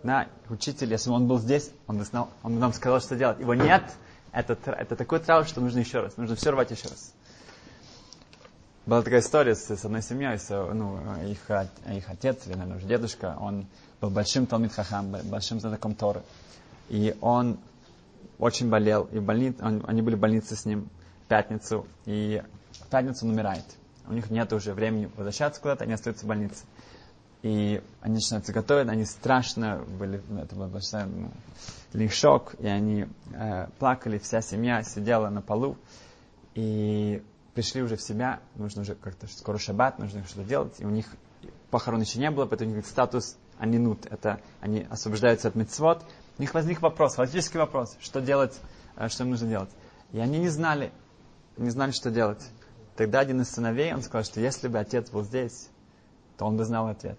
да, 0.03 0.27
учитель, 0.49 0.91
если 0.91 1.11
бы 1.11 1.17
он 1.17 1.27
был 1.27 1.39
здесь, 1.39 1.71
он 1.87 1.99
бы, 1.99 2.05
знал, 2.05 2.31
он 2.43 2.55
бы 2.55 2.61
нам 2.61 2.73
сказал, 2.73 3.01
что 3.01 3.17
делать. 3.17 3.39
Его 3.41 3.55
нет, 3.55 3.83
это, 4.33 4.57
это 4.73 4.97
такой 4.97 5.21
траур, 5.21 5.47
что 5.47 5.61
нужно 5.61 5.79
еще 5.79 6.01
раз, 6.01 6.17
нужно 6.17 6.37
все 6.37 6.51
рвать 6.51 6.71
еще 6.71 6.89
раз. 6.89 7.15
Была 8.87 9.03
такая 9.03 9.19
история 9.19 9.57
с, 9.57 9.69
с 9.69 9.85
одной 9.85 10.01
семьей, 10.01 10.39
с, 10.39 10.49
ну, 10.49 11.01
их, 11.25 11.51
их 11.91 12.09
отец, 12.09 12.47
или, 12.47 12.55
наверное, 12.55 12.77
уже 12.77 12.87
дедушка, 12.87 13.37
он 13.41 13.67
был 14.01 14.11
большим 14.11 14.47
Талмит 14.47 14.73
Хахам, 14.73 15.11
большим 15.25 15.59
знатоком 15.59 15.97
Торы. 15.97 16.23
И 16.89 17.17
он 17.21 17.59
очень 18.39 18.71
болел, 18.71 19.09
и 19.11 19.19
больни... 19.19 19.53
он, 19.61 19.83
они 19.89 20.03
были 20.03 20.15
в 20.15 20.21
больнице 20.21 20.55
с 20.55 20.67
ним 20.67 20.89
в 21.25 21.29
пятницу, 21.29 21.85
и 22.05 22.45
в 22.71 22.87
пятницу 22.87 23.27
он 23.27 23.33
умирает. 23.33 23.65
У 24.07 24.13
них 24.13 24.31
нет 24.31 24.53
уже 24.53 24.73
времени 24.73 25.11
возвращаться 25.17 25.61
куда-то, 25.61 25.83
они 25.83 25.95
остаются 25.95 26.25
в 26.25 26.29
больнице. 26.29 26.65
И 27.43 27.83
они 28.03 28.15
начинают 28.15 28.49
готовить, 28.49 28.89
они 28.89 29.05
страшно 29.05 29.85
были, 29.99 30.23
ну, 30.29 30.43
это 30.43 30.55
был 30.55 30.69
большой 30.69 31.07
ну, 31.93 32.09
шок, 32.09 32.55
и 32.61 32.69
они 32.69 33.09
э, 33.33 33.67
плакали, 33.81 34.19
вся 34.19 34.43
семья 34.43 34.85
сидела 34.85 35.29
на 35.29 35.43
полу, 35.43 35.77
и 36.55 37.21
пришли 37.57 37.83
уже 37.83 37.97
в 37.97 38.03
себя, 38.03 38.41
нужно 38.55 38.83
уже 38.83 38.95
как-то, 38.95 39.27
скоро 39.29 39.57
шаббат, 39.57 39.99
нужно 39.99 40.23
что-то 40.25 40.45
делать, 40.45 40.75
и 40.79 40.85
у 40.85 40.91
них 40.91 41.07
похорон 41.71 42.03
еще 42.03 42.19
не 42.19 42.31
было, 42.31 42.45
поэтому 42.45 42.73
у 42.73 42.77
них 42.77 42.87
статус 42.87 43.39
анинут, 43.59 44.05
это 44.05 44.43
они 44.61 44.87
освобождаются 44.91 45.49
от 45.49 45.55
мецвод. 45.55 46.05
У 46.37 46.43
них 46.43 46.53
возник 46.53 46.83
вопрос, 46.83 47.15
фактический 47.15 47.59
вопрос, 47.59 47.97
что 47.99 48.21
делать, 48.21 48.61
э, 48.97 49.09
что 49.09 49.25
им 49.25 49.31
нужно 49.31 49.49
делать. 49.49 49.71
И 50.13 50.19
они 50.19 50.39
не 50.39 50.51
знали, 50.51 50.93
не 51.57 51.71
знали, 51.71 51.93
что 51.93 52.11
делать. 52.11 52.47
Тогда 52.95 53.21
один 53.21 53.41
из 53.41 53.49
сыновей, 53.49 53.95
он 53.95 54.03
сказал, 54.03 54.25
что 54.25 54.39
если 54.39 54.69
бы 54.69 54.79
отец 54.79 55.09
был 55.09 55.25
здесь, 55.25 55.71
то 56.37 56.45
он 56.45 56.59
бы 56.59 56.65
знал 56.67 56.89
ответ. 56.89 57.19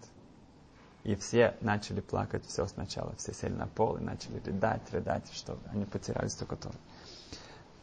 И 1.04 1.16
все 1.16 1.56
начали 1.62 2.00
плакать 2.00 2.46
все 2.46 2.68
сначала. 2.68 3.16
Все 3.18 3.34
сели 3.34 3.54
на 3.54 3.66
пол 3.66 3.98
и 3.98 4.02
начали 4.02 4.40
рыдать, 4.46 4.84
рыдать, 4.92 5.26
что 5.34 5.58
они 5.72 5.86
потеряли 5.86 6.28
столько 6.28 6.58
Торы. 6.58 6.76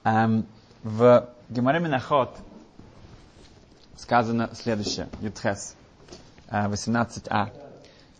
Эм, 0.04 0.46
в 0.84 1.30
Геморе 1.48 1.80
Минахот 1.80 2.36
сказано 3.96 4.50
следующее, 4.52 5.08
Ютхес, 5.22 5.74
18а. 6.48 7.48
Э, 7.48 7.50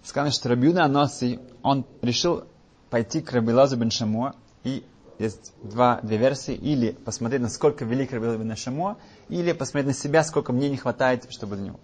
сказано, 0.03 0.33
что 0.33 0.49
Рабиуда 0.49 0.85
Аноси, 0.85 1.41
он 1.63 1.85
решил 2.01 2.45
пойти 2.89 3.21
к 3.21 3.31
Рабилазу 3.33 3.77
бен 3.77 3.91
Шамуа, 3.91 4.35
и 4.65 4.83
есть 5.19 5.53
два, 5.63 6.01
две 6.03 6.17
версии, 6.17 6.55
или 6.55 6.93
посмотреть, 6.93 7.43
насколько 7.43 7.85
велик 7.85 8.13
Рабилазу 8.13 8.39
бен 8.39 8.57
Шамуа, 8.57 8.97
или 9.29 9.53
посмотреть 9.53 9.89
на 9.89 9.95
себя, 9.95 10.25
сколько 10.25 10.53
мне 10.53 10.71
не 10.71 10.79
хватает, 10.79 11.31
чтобы 11.31 11.57
для 11.57 11.67
него. 11.67 11.81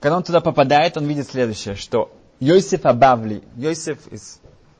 Когда 0.00 0.18
он 0.18 0.22
туда 0.22 0.40
попадает, 0.40 0.98
он 0.98 1.06
видит 1.06 1.28
следующее, 1.28 1.76
что 1.76 2.14
Йосиф 2.40 2.84
Абавли, 2.84 3.42
Йосиф 3.56 4.06
из 4.08 4.38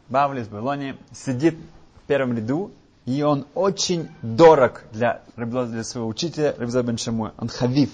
Бавли, 0.08 0.42
из 0.42 0.48
Вавилонии, 0.48 0.96
сидит 1.12 1.56
в 1.96 2.06
первом 2.06 2.36
ряду, 2.36 2.72
и 3.08 3.22
он 3.22 3.46
очень 3.54 4.10
дорог 4.20 4.82
для, 4.92 5.22
для 5.34 5.82
своего 5.82 6.08
учителя 6.08 6.54
Рабиза 6.58 6.82
бен 6.82 6.98
Шамуа. 6.98 7.32
Он 7.38 7.48
хавив. 7.48 7.90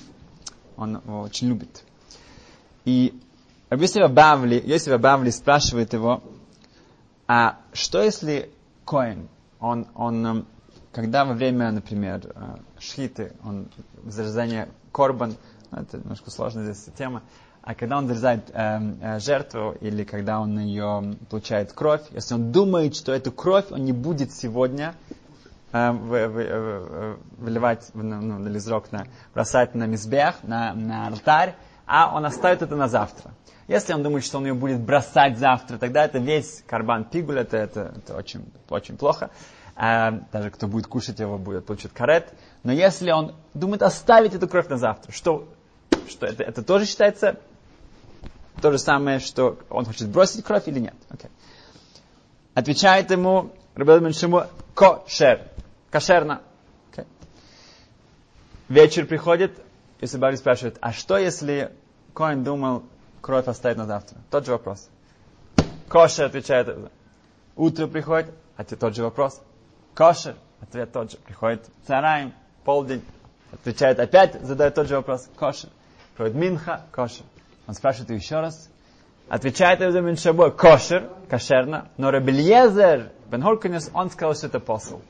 Он 0.76 0.96
его 0.96 1.20
очень 1.20 1.50
любит. 1.50 1.84
И 2.84 3.16
Йосиф 3.70 4.10
Бавли, 4.10 4.60
Йосиф 4.66 5.00
Бавли 5.00 5.30
спрашивает 5.30 5.92
его, 5.92 6.20
а 7.28 7.60
что 7.72 8.02
если 8.02 8.50
Коин, 8.84 9.28
он, 9.60 9.86
он, 9.94 10.26
эм, 10.26 10.46
когда 10.90 11.24
во 11.24 11.34
время, 11.34 11.70
например, 11.70 12.32
э, 12.34 12.56
шхиты, 12.80 13.34
он 13.44 13.68
зарезание 14.04 14.68
корбан, 14.90 15.36
ну, 15.70 15.78
это 15.78 15.98
немножко 15.98 16.32
сложная 16.32 16.72
здесь 16.72 16.92
тема, 16.98 17.22
а 17.66 17.74
когда 17.74 17.96
он 17.96 18.06
зарезает 18.06 18.50
э, 18.52 18.78
э, 19.00 19.18
жертву 19.20 19.74
или 19.80 20.04
когда 20.04 20.40
он 20.40 20.58
ее 20.58 21.16
получает 21.30 21.72
кровь, 21.72 22.02
если 22.10 22.34
он 22.34 22.52
думает, 22.52 22.94
что 22.94 23.10
эту 23.12 23.32
кровь 23.32 23.64
он 23.70 23.84
не 23.86 23.92
будет 23.92 24.32
сегодня 24.32 24.94
э, 25.72 25.90
вы, 25.92 26.28
вы, 26.28 26.44
э, 26.46 27.16
выливать 27.38 27.88
ну, 27.94 28.20
на 28.20 28.48
лизрок, 28.48 28.92
на, 28.92 29.06
бросать 29.32 29.74
на 29.74 29.86
мизбех, 29.86 30.36
на, 30.42 30.74
на 30.74 31.06
алтарь, 31.06 31.54
а 31.86 32.14
он 32.14 32.26
оставит 32.26 32.60
это 32.60 32.76
на 32.76 32.86
завтра. 32.86 33.30
Если 33.66 33.94
он 33.94 34.02
думает, 34.02 34.26
что 34.26 34.36
он 34.36 34.44
ее 34.44 34.52
будет 34.52 34.80
бросать 34.80 35.38
завтра, 35.38 35.78
тогда 35.78 36.04
это 36.04 36.18
весь 36.18 36.62
карбан 36.66 37.04
пигуль, 37.04 37.38
это, 37.38 37.56
это, 37.56 37.94
это 37.96 38.14
очень, 38.14 38.44
очень 38.68 38.98
плохо. 38.98 39.30
А, 39.74 40.20
даже 40.32 40.50
кто 40.50 40.68
будет 40.68 40.86
кушать 40.86 41.18
его, 41.18 41.38
будет 41.38 41.64
получить 41.64 41.92
карет. 41.94 42.28
Но 42.62 42.72
если 42.72 43.10
он 43.10 43.34
думает 43.54 43.82
оставить 43.82 44.34
эту 44.34 44.48
кровь 44.48 44.68
на 44.68 44.76
завтра, 44.76 45.12
что, 45.12 45.48
что 46.10 46.26
это, 46.26 46.42
это 46.42 46.62
тоже 46.62 46.84
считается 46.84 47.40
то 48.60 48.70
же 48.70 48.78
самое, 48.78 49.18
что 49.18 49.58
он 49.68 49.84
хочет 49.84 50.08
бросить 50.08 50.44
кровь 50.44 50.68
или 50.68 50.78
нет. 50.78 50.94
Okay. 51.10 51.30
Отвечает 52.54 53.10
ему 53.10 53.52
Рабел 53.74 54.12
Шиму 54.12 54.44
кошер. 54.74 55.48
Кошерно. 55.90 56.42
Okay. 56.92 57.06
Вечер 58.68 59.06
приходит, 59.06 59.58
и 60.00 60.06
Сабари 60.06 60.36
спрашивает, 60.36 60.76
а 60.80 60.92
что 60.92 61.18
если 61.18 61.72
Коин 62.14 62.44
думал 62.44 62.84
кровь 63.20 63.48
оставить 63.48 63.76
на 63.76 63.86
завтра? 63.86 64.18
Тот 64.30 64.46
же 64.46 64.52
вопрос. 64.52 64.88
Кошер 65.88 66.26
отвечает. 66.26 66.90
Утро 67.56 67.86
приходит, 67.86 68.32
а 68.56 68.64
тот 68.64 68.94
же 68.94 69.02
вопрос. 69.02 69.40
Кошер. 69.94 70.36
Ответ 70.60 70.92
тот 70.92 71.10
же. 71.10 71.18
Приходит 71.18 71.66
цараем, 71.86 72.32
полдень. 72.64 73.02
Отвечает 73.52 74.00
опять, 74.00 74.40
задает 74.42 74.74
тот 74.74 74.88
же 74.88 74.96
вопрос. 74.96 75.28
Кошер. 75.36 75.70
Приходит 76.16 76.36
Минха, 76.36 76.86
кошер. 76.90 77.24
Он 77.66 77.74
спрашивает 77.74 78.10
еще 78.10 78.40
раз. 78.40 78.70
Отвечает 79.28 79.80
Эвзамин 79.80 80.16
Шабой, 80.16 80.52
кошер, 80.52 81.10
кошерно, 81.28 81.88
но 81.96 82.10
Рабельезер, 82.10 83.12
Бен 83.30 83.42
он 83.42 84.10
сказал, 84.10 84.34
что 84.34 84.46
это 84.46 84.60
посол. 84.60 85.00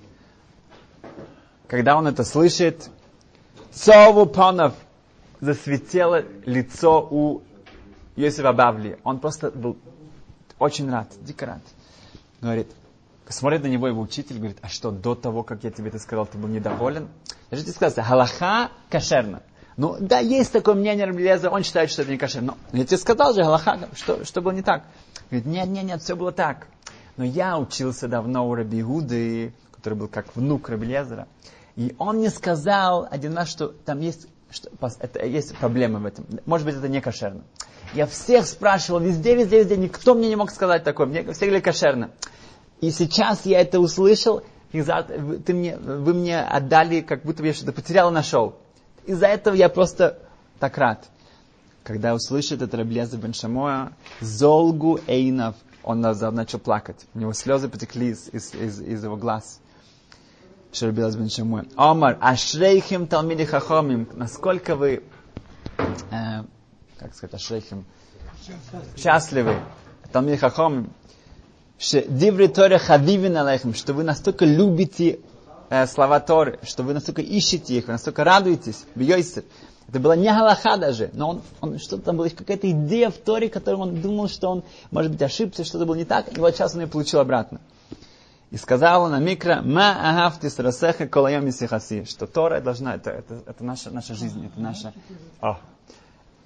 Когда 1.66 1.96
он 1.96 2.06
это 2.06 2.22
слышит, 2.22 2.88
Сову 3.72 4.26
Панов 4.26 4.74
засветело 5.40 6.22
лицо 6.46 7.06
у 7.10 7.42
Йосифа 8.14 8.52
Бавли. 8.52 8.98
Он 9.02 9.18
просто 9.18 9.50
был 9.50 9.76
очень 10.58 10.88
рад, 10.90 11.08
дико 11.22 11.46
рад. 11.46 11.62
Говорит, 12.40 12.70
смотрит 13.28 13.62
на 13.62 13.66
него 13.66 13.88
его 13.88 14.00
учитель, 14.00 14.36
говорит, 14.36 14.58
а 14.62 14.68
что, 14.68 14.92
до 14.92 15.14
того, 15.16 15.42
как 15.42 15.64
я 15.64 15.70
тебе 15.70 15.88
это 15.88 15.98
сказал, 15.98 16.26
ты 16.26 16.38
был 16.38 16.48
недоволен? 16.48 17.08
Я 17.50 17.56
же 17.56 17.64
тебе 17.64 17.72
сказал, 17.72 18.04
галаха 18.04 18.70
кошерно. 18.88 19.42
Ну, 19.76 19.96
да, 19.98 20.20
есть 20.20 20.52
такое 20.52 20.74
мнение 20.74 21.04
Рабелеза, 21.04 21.50
он 21.50 21.64
считает, 21.64 21.90
что 21.90 22.02
это 22.02 22.12
не 22.12 22.18
кошер. 22.18 22.42
Но 22.42 22.56
я 22.72 22.84
тебе 22.84 22.96
сказал 22.96 23.34
же, 23.34 23.42
галаха, 23.42 23.88
что, 23.94 24.24
что 24.24 24.40
было 24.40 24.52
не 24.52 24.62
так. 24.62 24.84
Говорит, 25.30 25.46
нет, 25.46 25.68
нет, 25.68 25.84
нет, 25.84 26.02
все 26.02 26.14
было 26.14 26.30
так. 26.30 26.68
Но 27.16 27.24
я 27.24 27.58
учился 27.58 28.06
давно 28.06 28.48
у 28.48 28.54
Раби 28.54 28.82
Гуды, 28.82 29.52
который 29.72 29.94
был 29.94 30.08
как 30.08 30.34
внук 30.36 30.68
Рабелезера. 30.68 31.26
И 31.76 31.94
он 31.98 32.18
мне 32.18 32.30
сказал 32.30 33.06
один 33.10 33.36
раз, 33.36 33.48
что 33.48 33.68
там 33.68 34.00
есть, 34.00 34.28
что, 34.50 34.70
это, 35.00 35.24
есть 35.24 35.56
проблема 35.56 35.98
в 35.98 36.06
этом. 36.06 36.26
Может 36.46 36.66
быть, 36.66 36.76
это 36.76 36.88
не 36.88 37.00
кошерно. 37.00 37.42
Я 37.94 38.06
всех 38.06 38.46
спрашивал, 38.46 39.00
везде, 39.00 39.34
везде, 39.34 39.60
везде, 39.60 39.76
никто 39.76 40.14
мне 40.14 40.28
не 40.28 40.36
мог 40.36 40.50
сказать 40.50 40.84
такое. 40.84 41.06
Мне 41.06 41.22
все 41.32 41.46
говорили 41.46 41.60
кошерно. 41.60 42.10
И 42.80 42.90
сейчас 42.90 43.44
я 43.44 43.60
это 43.60 43.80
услышал, 43.80 44.42
и 44.72 44.80
за, 44.80 45.06
вы, 45.18 45.38
ты 45.38 45.52
мне, 45.52 45.76
вы 45.76 46.14
мне 46.14 46.40
отдали, 46.40 47.00
как 47.00 47.22
будто 47.22 47.44
я 47.44 47.52
что-то 47.52 47.72
потерял 47.72 48.10
и 48.10 48.14
нашел. 48.14 48.56
Из-за 49.06 49.26
этого 49.26 49.54
я 49.54 49.68
просто 49.68 50.18
так 50.58 50.78
рад. 50.78 51.08
Когда 51.82 52.14
услышит 52.14 52.62
это 52.62 52.76
Раблеза 52.78 53.18
бен 53.18 53.34
Шамоя, 53.34 53.92
Золгу 54.20 55.00
Эйнов, 55.06 55.54
он 55.82 56.00
начал 56.00 56.58
плакать. 56.58 57.04
У 57.14 57.18
него 57.18 57.34
слезы 57.34 57.68
потекли 57.68 58.08
из, 58.08 58.28
из, 58.32 58.54
из, 58.54 58.80
из 58.80 59.04
его 59.04 59.16
глаз. 59.16 59.60
Шарбилас 60.72 61.14
бен 61.16 61.28
Шамуя. 61.28 61.66
Омар, 61.76 62.16
ашрейхим 62.20 63.06
талмиди 63.06 63.44
хахомим. 63.44 64.08
Насколько 64.14 64.76
вы, 64.76 65.02
э, 66.10 66.44
как 66.98 67.14
сказать, 67.14 67.34
ашрейхим, 67.34 67.84
счастливы. 68.96 69.56
Талмиди 70.10 70.38
хахомим. 70.38 70.90
Диври 71.78 72.48
Торе 72.48 72.78
хавивин 72.78 73.74
что 73.74 73.92
вы 73.92 74.04
настолько 74.04 74.46
любите 74.46 75.20
э, 75.70 75.86
слова 75.86 76.20
Торы, 76.20 76.58
что 76.62 76.82
вы 76.82 76.94
настолько 76.94 77.22
ищете 77.22 77.76
их, 77.76 77.86
вы 77.86 77.92
настолько 77.92 78.24
радуетесь. 78.24 78.84
Бьёйсер. 78.94 79.44
Это 79.88 80.00
была 80.00 80.16
не 80.16 80.28
Галаха 80.28 80.76
даже, 80.76 81.10
но 81.12 81.28
он, 81.28 81.42
он 81.60 81.78
что-то 81.78 82.02
там 82.04 82.16
была 82.16 82.28
какая-то 82.28 82.70
идея 82.70 83.10
в 83.10 83.18
Торе, 83.18 83.48
которую 83.48 83.82
он 83.82 84.00
думал, 84.00 84.28
что 84.28 84.48
он, 84.48 84.64
может 84.90 85.12
быть, 85.12 85.22
ошибся, 85.22 85.64
что-то 85.64 85.84
было 85.84 85.94
не 85.94 86.04
так, 86.04 86.36
и 86.36 86.40
вот 86.40 86.54
сейчас 86.54 86.74
он 86.74 86.82
ее 86.82 86.86
получил 86.86 87.20
обратно. 87.20 87.60
И 88.50 88.56
сказал 88.56 89.02
он 89.02 89.22
микро, 89.22 89.62
ма 89.62 89.96
агафти 90.10 90.48
срасеха 90.48 91.06
колайом 91.06 91.50
сихаси, 91.50 92.04
что 92.04 92.26
Тора 92.26 92.60
должна, 92.60 92.94
это, 92.94 93.10
это, 93.10 93.42
это 93.46 93.64
наша, 93.64 93.90
наша 93.90 94.14
жизнь, 94.14 94.46
это 94.46 94.60
наша... 94.60 94.92
О. 95.40 95.58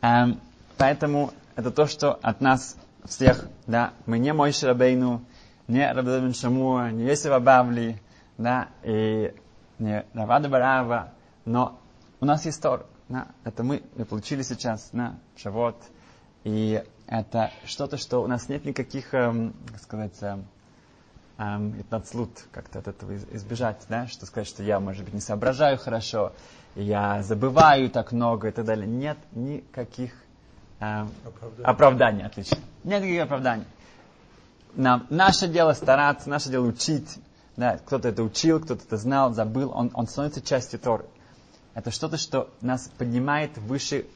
Эм, 0.01 0.41
поэтому 0.77 1.33
это 1.55 1.71
то, 1.71 1.87
что 1.87 2.19
от 2.23 2.41
нас 2.41 2.77
всех, 3.05 3.47
да, 3.67 3.93
мы 4.07 4.19
не 4.19 4.33
Мой 4.33 4.53
Шрабейну, 4.53 5.23
не 5.67 5.91
Рабдабин 5.93 6.35
Шамуа, 6.35 6.91
не 6.91 7.05
Йосифа 7.05 7.41
Бавли, 7.41 8.01
да, 8.39 8.69
и 8.83 9.35
не 9.79 10.05
Равада 10.15 10.49
Барава, 10.49 11.13
но 11.45 11.79
у 12.21 12.25
нас 12.25 12.47
есть 12.47 12.63
Тор, 12.63 12.87
да, 13.09 13.29
это 13.45 13.63
мы, 13.63 13.83
мы 13.97 14.05
получили 14.05 14.43
сейчас, 14.43 14.93
на 14.93 15.19
Шавот, 15.37 15.77
и 16.45 16.83
это 17.07 17.51
что-то, 17.65 17.97
что 17.97 18.23
у 18.23 18.27
нас 18.27 18.49
нет 18.49 18.65
никаких, 18.65 19.13
эм, 19.13 19.55
как 19.73 19.81
сказать, 19.81 20.17
эм, 20.23 20.47
эм, 21.39 21.85
как-то 22.53 22.79
от 22.79 22.89
этого 22.89 23.17
избежать, 23.17 23.85
да, 23.89 24.07
что 24.07 24.27
сказать, 24.27 24.49
что 24.49 24.63
я, 24.63 24.81
может 24.81 25.05
быть, 25.05 25.15
не 25.15 25.21
соображаю 25.21 25.79
хорошо, 25.79 26.33
я 26.75 27.23
забываю 27.23 27.91
так 27.91 28.13
много 28.13 28.49
и 28.49 28.51
так 28.51 28.65
далее. 28.65 28.87
Нет 28.87 29.19
никаких 29.33 30.13
эм, 30.81 31.11
оправданий. 31.25 31.65
оправданий, 31.65 32.25
отлично. 32.25 32.59
Нет 32.85 33.03
никаких 33.03 33.23
оправданий. 33.23 33.65
Нам, 34.75 35.07
наше 35.11 35.49
дело 35.49 35.73
стараться, 35.73 36.29
наше 36.29 36.51
дело 36.51 36.67
учить. 36.67 37.19
Да, 37.59 37.77
кто-то 37.77 38.11
это 38.11 38.23
учил, 38.23 38.61
кто-то 38.61 38.85
это 38.85 38.97
знал, 38.97 39.35
забыл, 39.35 39.73
он, 39.75 39.91
он 39.93 40.07
становится 40.07 40.41
частью 40.41 40.79
Торы. 40.79 41.05
Это 41.75 41.91
что-то, 41.91 42.17
что 42.17 42.49
нас 42.61 42.89
поднимает 42.97 43.59
выше 43.59 44.07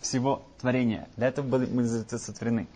всего 0.00 0.44
творения. 0.60 1.08
Для 1.16 1.26
этого 1.26 1.44
были 1.44 1.66
мы 1.66 1.84
сотворены. 1.84 2.68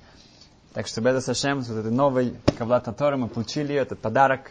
Так 0.72 0.88
что 0.88 1.00
Беда 1.00 1.20
Сашем, 1.20 1.60
вот 1.60 1.76
этой 1.76 1.92
новой 1.92 2.34
Кавлата 2.58 2.92
Торы 2.92 3.16
мы 3.16 3.28
получили 3.28 3.76
этот 3.76 4.00
подарок, 4.00 4.50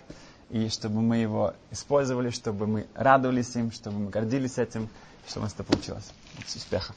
и 0.52 0.70
чтобы 0.70 1.02
мы 1.02 1.18
его 1.18 1.54
использовали, 1.70 2.30
чтобы 2.30 2.66
мы 2.66 2.88
радовались 2.96 3.54
им, 3.58 3.74
чтобы 3.74 4.00
мы 4.00 4.10
гордились 4.12 4.58
этим, 4.58 4.88
чтобы 5.28 5.42
у 5.42 5.46
нас 5.48 5.54
это 5.54 5.66
получилось. 5.66 6.10
Успехов! 6.56 6.96